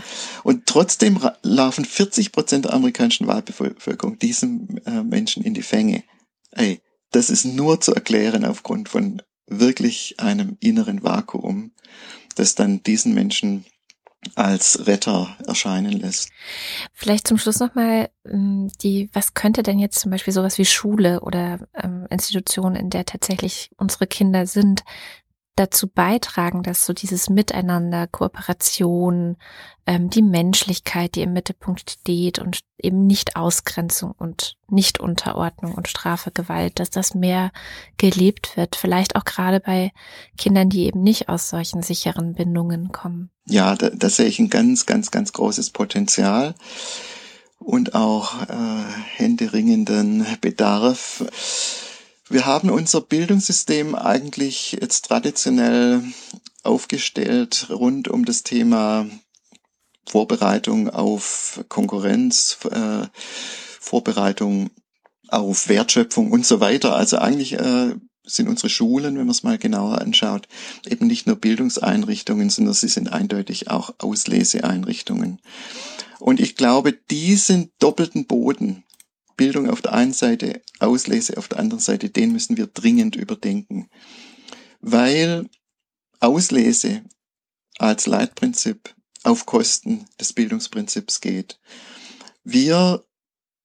Und 0.42 0.66
trotzdem 0.66 1.18
laufen 1.42 1.84
40 1.84 2.32
Prozent 2.32 2.66
der 2.66 2.74
amerikanischen 2.74 3.26
Wahlbevölkerung 3.26 4.18
diesem 4.18 4.80
äh, 4.84 5.02
Menschen 5.02 5.42
in 5.42 5.54
die 5.54 5.62
Fänge. 5.62 6.04
Ey, 6.50 6.80
das 7.16 7.30
ist 7.30 7.46
nur 7.46 7.80
zu 7.80 7.94
erklären 7.94 8.44
aufgrund 8.44 8.90
von 8.90 9.22
wirklich 9.46 10.16
einem 10.18 10.58
inneren 10.60 11.02
Vakuum, 11.02 11.72
das 12.34 12.54
dann 12.54 12.82
diesen 12.82 13.14
Menschen 13.14 13.64
als 14.34 14.86
Retter 14.86 15.34
erscheinen 15.46 15.92
lässt. 15.92 16.28
Vielleicht 16.92 17.26
zum 17.26 17.38
Schluss 17.38 17.58
nochmal 17.58 18.10
ähm, 18.26 18.70
die, 18.82 19.08
was 19.14 19.32
könnte 19.32 19.62
denn 19.62 19.78
jetzt 19.78 19.98
zum 19.98 20.10
Beispiel 20.10 20.34
sowas 20.34 20.58
wie 20.58 20.66
Schule 20.66 21.20
oder 21.20 21.66
ähm, 21.74 22.06
Institutionen, 22.10 22.76
in 22.76 22.90
der 22.90 23.06
tatsächlich 23.06 23.70
unsere 23.78 24.06
Kinder 24.06 24.46
sind, 24.46 24.82
dazu 25.56 25.88
beitragen, 25.88 26.62
dass 26.62 26.86
so 26.86 26.92
dieses 26.92 27.28
Miteinander, 27.30 28.06
Kooperation, 28.06 29.36
ähm, 29.86 30.10
die 30.10 30.22
Menschlichkeit, 30.22 31.14
die 31.14 31.22
im 31.22 31.32
Mittelpunkt 31.32 31.90
steht 31.90 32.38
und 32.38 32.60
eben 32.78 33.06
nicht 33.06 33.36
Ausgrenzung 33.36 34.12
und 34.18 34.56
nicht 34.68 35.00
Unterordnung 35.00 35.74
und 35.74 35.88
Strafe, 35.88 36.30
Gewalt, 36.30 36.78
dass 36.78 36.90
das 36.90 37.14
mehr 37.14 37.50
gelebt 37.96 38.56
wird. 38.56 38.76
Vielleicht 38.76 39.16
auch 39.16 39.24
gerade 39.24 39.60
bei 39.60 39.92
Kindern, 40.36 40.68
die 40.68 40.84
eben 40.84 41.02
nicht 41.02 41.28
aus 41.28 41.48
solchen 41.48 41.82
sicheren 41.82 42.34
Bindungen 42.34 42.92
kommen. 42.92 43.30
Ja, 43.46 43.74
da, 43.74 43.90
da 43.90 44.08
sehe 44.08 44.26
ich 44.26 44.38
ein 44.38 44.50
ganz, 44.50 44.86
ganz, 44.86 45.10
ganz 45.10 45.32
großes 45.32 45.70
Potenzial 45.70 46.54
und 47.58 47.94
auch 47.94 48.42
äh, 48.42 48.84
händeringenden 49.16 50.26
Bedarf 50.40 51.24
wir 52.28 52.46
haben 52.46 52.70
unser 52.70 53.00
Bildungssystem 53.00 53.94
eigentlich 53.94 54.72
jetzt 54.80 55.06
traditionell 55.06 56.02
aufgestellt 56.62 57.68
rund 57.70 58.08
um 58.08 58.24
das 58.24 58.42
Thema 58.42 59.06
Vorbereitung 60.08 60.90
auf 60.90 61.64
Konkurrenz, 61.68 62.58
äh, 62.70 63.06
Vorbereitung 63.80 64.70
auf 65.28 65.68
Wertschöpfung 65.68 66.32
und 66.32 66.46
so 66.46 66.60
weiter. 66.60 66.96
Also 66.96 67.18
eigentlich 67.18 67.54
äh, 67.54 67.94
sind 68.24 68.48
unsere 68.48 68.68
Schulen, 68.68 69.16
wenn 69.16 69.26
man 69.26 69.30
es 69.30 69.44
mal 69.44 69.58
genauer 69.58 70.00
anschaut, 70.00 70.48
eben 70.88 71.06
nicht 71.06 71.26
nur 71.26 71.36
Bildungseinrichtungen, 71.36 72.50
sondern 72.50 72.74
sie 72.74 72.88
sind 72.88 73.12
eindeutig 73.12 73.70
auch 73.70 73.94
Ausleseeinrichtungen. 73.98 75.40
Und 76.18 76.40
ich 76.40 76.56
glaube, 76.56 76.92
diesen 76.92 77.70
doppelten 77.78 78.26
Boden, 78.26 78.84
Bildung 79.36 79.68
auf 79.68 79.82
der 79.82 79.92
einen 79.92 80.12
Seite, 80.12 80.62
Auslese 80.78 81.36
auf 81.36 81.48
der 81.48 81.58
anderen 81.58 81.80
Seite, 81.80 82.10
den 82.10 82.32
müssen 82.32 82.56
wir 82.56 82.66
dringend 82.66 83.16
überdenken. 83.16 83.88
Weil 84.80 85.48
Auslese 86.20 87.02
als 87.78 88.06
Leitprinzip 88.06 88.94
auf 89.22 89.44
Kosten 89.44 90.06
des 90.20 90.32
Bildungsprinzips 90.32 91.20
geht. 91.20 91.58
Wir 92.44 93.04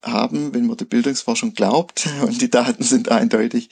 haben, 0.04 0.52
wenn 0.52 0.66
man 0.66 0.76
der 0.76 0.86
Bildungsforschung 0.86 1.54
glaubt, 1.54 2.08
und 2.22 2.40
die 2.42 2.50
Daten 2.50 2.82
sind 2.82 3.10
eindeutig, 3.10 3.70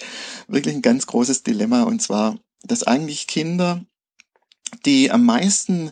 wirklich 0.48 0.74
ein 0.74 0.82
ganz 0.82 1.06
großes 1.06 1.42
Dilemma, 1.42 1.82
und 1.82 2.00
zwar, 2.00 2.38
dass 2.62 2.84
eigentlich 2.84 3.26
Kinder, 3.26 3.84
die 4.86 5.10
am 5.10 5.24
meisten 5.24 5.90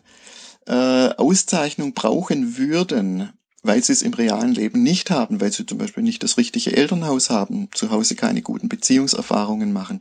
äh, 0.66 1.08
Auszeichnung 1.16 1.94
brauchen 1.94 2.56
würden, 2.56 3.32
weil 3.62 3.82
sie 3.82 3.92
es 3.92 4.02
im 4.02 4.14
realen 4.14 4.52
Leben 4.52 4.82
nicht 4.82 5.10
haben, 5.10 5.40
weil 5.40 5.52
sie 5.52 5.66
zum 5.66 5.78
Beispiel 5.78 6.02
nicht 6.02 6.22
das 6.22 6.36
richtige 6.36 6.76
Elternhaus 6.76 7.30
haben, 7.30 7.68
zu 7.74 7.90
Hause 7.90 8.14
keine 8.14 8.42
guten 8.42 8.68
Beziehungserfahrungen 8.68 9.72
machen, 9.72 10.00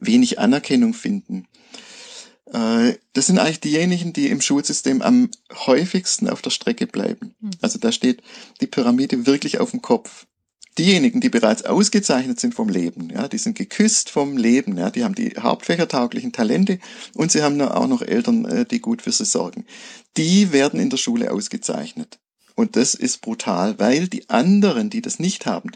wenig 0.00 0.38
Anerkennung 0.38 0.94
finden. 0.94 1.46
Äh, 2.52 2.94
das 3.12 3.26
sind 3.26 3.38
eigentlich 3.38 3.60
diejenigen, 3.60 4.12
die 4.12 4.28
im 4.28 4.40
Schulsystem 4.40 5.02
am 5.02 5.30
häufigsten 5.66 6.28
auf 6.28 6.42
der 6.42 6.50
Strecke 6.50 6.86
bleiben. 6.86 7.34
Hm. 7.40 7.50
Also 7.60 7.78
da 7.78 7.92
steht 7.92 8.22
die 8.60 8.66
Pyramide 8.66 9.26
wirklich 9.26 9.58
auf 9.60 9.72
dem 9.72 9.82
Kopf. 9.82 10.26
Diejenigen, 10.76 11.20
die 11.20 11.28
bereits 11.28 11.64
ausgezeichnet 11.64 12.40
sind 12.40 12.52
vom 12.52 12.68
Leben, 12.68 13.08
ja, 13.10 13.28
die 13.28 13.38
sind 13.38 13.56
geküsst 13.56 14.10
vom 14.10 14.36
Leben, 14.36 14.76
ja, 14.76 14.90
die 14.90 15.04
haben 15.04 15.14
die 15.14 15.34
hauptfächertauglichen 15.38 16.32
Talente 16.32 16.80
und 17.14 17.30
sie 17.30 17.42
haben 17.42 17.60
auch 17.60 17.86
noch 17.86 18.02
Eltern, 18.02 18.44
äh, 18.44 18.64
die 18.64 18.80
gut 18.80 19.02
für 19.02 19.12
sie 19.12 19.24
sorgen. 19.24 19.66
Die 20.16 20.52
werden 20.52 20.80
in 20.80 20.90
der 20.90 20.96
Schule 20.96 21.30
ausgezeichnet. 21.30 22.18
Und 22.54 22.76
das 22.76 22.94
ist 22.94 23.20
brutal, 23.20 23.78
weil 23.78 24.08
die 24.08 24.28
anderen, 24.30 24.90
die 24.90 25.02
das 25.02 25.18
nicht 25.18 25.46
haben, 25.46 25.72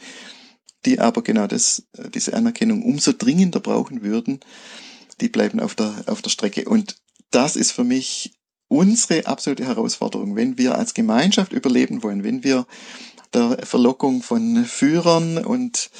die 0.84 1.00
aber 1.00 1.22
genau 1.22 1.46
das, 1.46 1.84
äh, 1.96 2.08
diese 2.10 2.34
Anerkennung 2.34 2.82
umso 2.84 3.12
dringender 3.12 3.60
brauchen 3.60 4.02
würden, 4.02 4.40
die 5.20 5.28
bleiben 5.28 5.60
auf 5.60 5.74
der, 5.74 6.04
auf 6.06 6.22
der 6.22 6.30
Strecke. 6.30 6.68
Und 6.68 6.96
das 7.30 7.56
ist 7.56 7.72
für 7.72 7.84
mich 7.84 8.32
unsere 8.68 9.26
absolute 9.26 9.64
Herausforderung, 9.64 10.36
wenn 10.36 10.58
wir 10.58 10.76
als 10.76 10.94
Gemeinschaft 10.94 11.52
überleben 11.52 12.02
wollen, 12.02 12.22
wenn 12.22 12.44
wir 12.44 12.66
der 13.32 13.58
Verlockung 13.64 14.22
von 14.22 14.64
Führern 14.64 15.38
und 15.38 15.90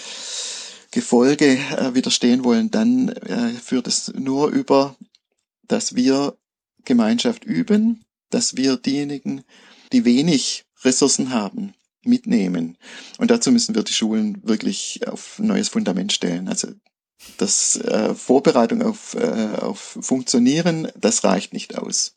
Gefolge 0.90 1.58
äh, 1.76 1.94
widerstehen 1.94 2.44
wollen, 2.44 2.70
dann 2.70 3.08
äh, 3.08 3.50
führt 3.50 3.86
es 3.86 4.12
nur 4.14 4.48
über, 4.48 4.96
dass 5.66 5.94
wir 5.94 6.38
Gemeinschaft 6.84 7.44
üben, 7.44 8.04
dass 8.30 8.56
wir 8.56 8.76
diejenigen, 8.76 9.44
die 9.92 10.04
wenig 10.04 10.64
Ressourcen 10.84 11.32
haben, 11.32 11.74
mitnehmen. 12.02 12.78
Und 13.18 13.30
dazu 13.30 13.50
müssen 13.52 13.74
wir 13.74 13.82
die 13.82 13.92
Schulen 13.92 14.40
wirklich 14.42 15.06
auf 15.08 15.38
ein 15.38 15.46
neues 15.46 15.68
Fundament 15.68 16.12
stellen. 16.12 16.48
Also 16.48 16.68
das 17.36 17.76
äh, 17.76 18.14
Vorbereitung 18.14 18.82
auf, 18.82 19.14
äh, 19.14 19.56
auf 19.60 19.98
Funktionieren, 20.00 20.88
das 20.96 21.24
reicht 21.24 21.52
nicht 21.52 21.76
aus. 21.76 22.14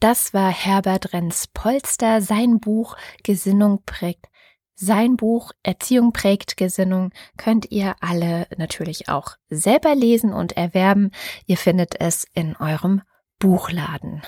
Das 0.00 0.34
war 0.34 0.50
Herbert 0.50 1.14
Renz 1.14 1.46
Polster. 1.52 2.20
Sein 2.20 2.60
Buch 2.60 2.96
Gesinnung 3.22 3.82
prägt. 3.86 4.26
Sein 4.74 5.16
Buch 5.16 5.52
Erziehung 5.62 6.12
prägt 6.12 6.58
Gesinnung 6.58 7.10
könnt 7.38 7.70
ihr 7.70 7.96
alle 8.00 8.46
natürlich 8.58 9.08
auch 9.08 9.36
selber 9.48 9.94
lesen 9.94 10.34
und 10.34 10.52
erwerben. 10.52 11.12
Ihr 11.46 11.56
findet 11.56 11.98
es 11.98 12.26
in 12.34 12.56
eurem 12.56 13.00
Buchladen. 13.38 14.22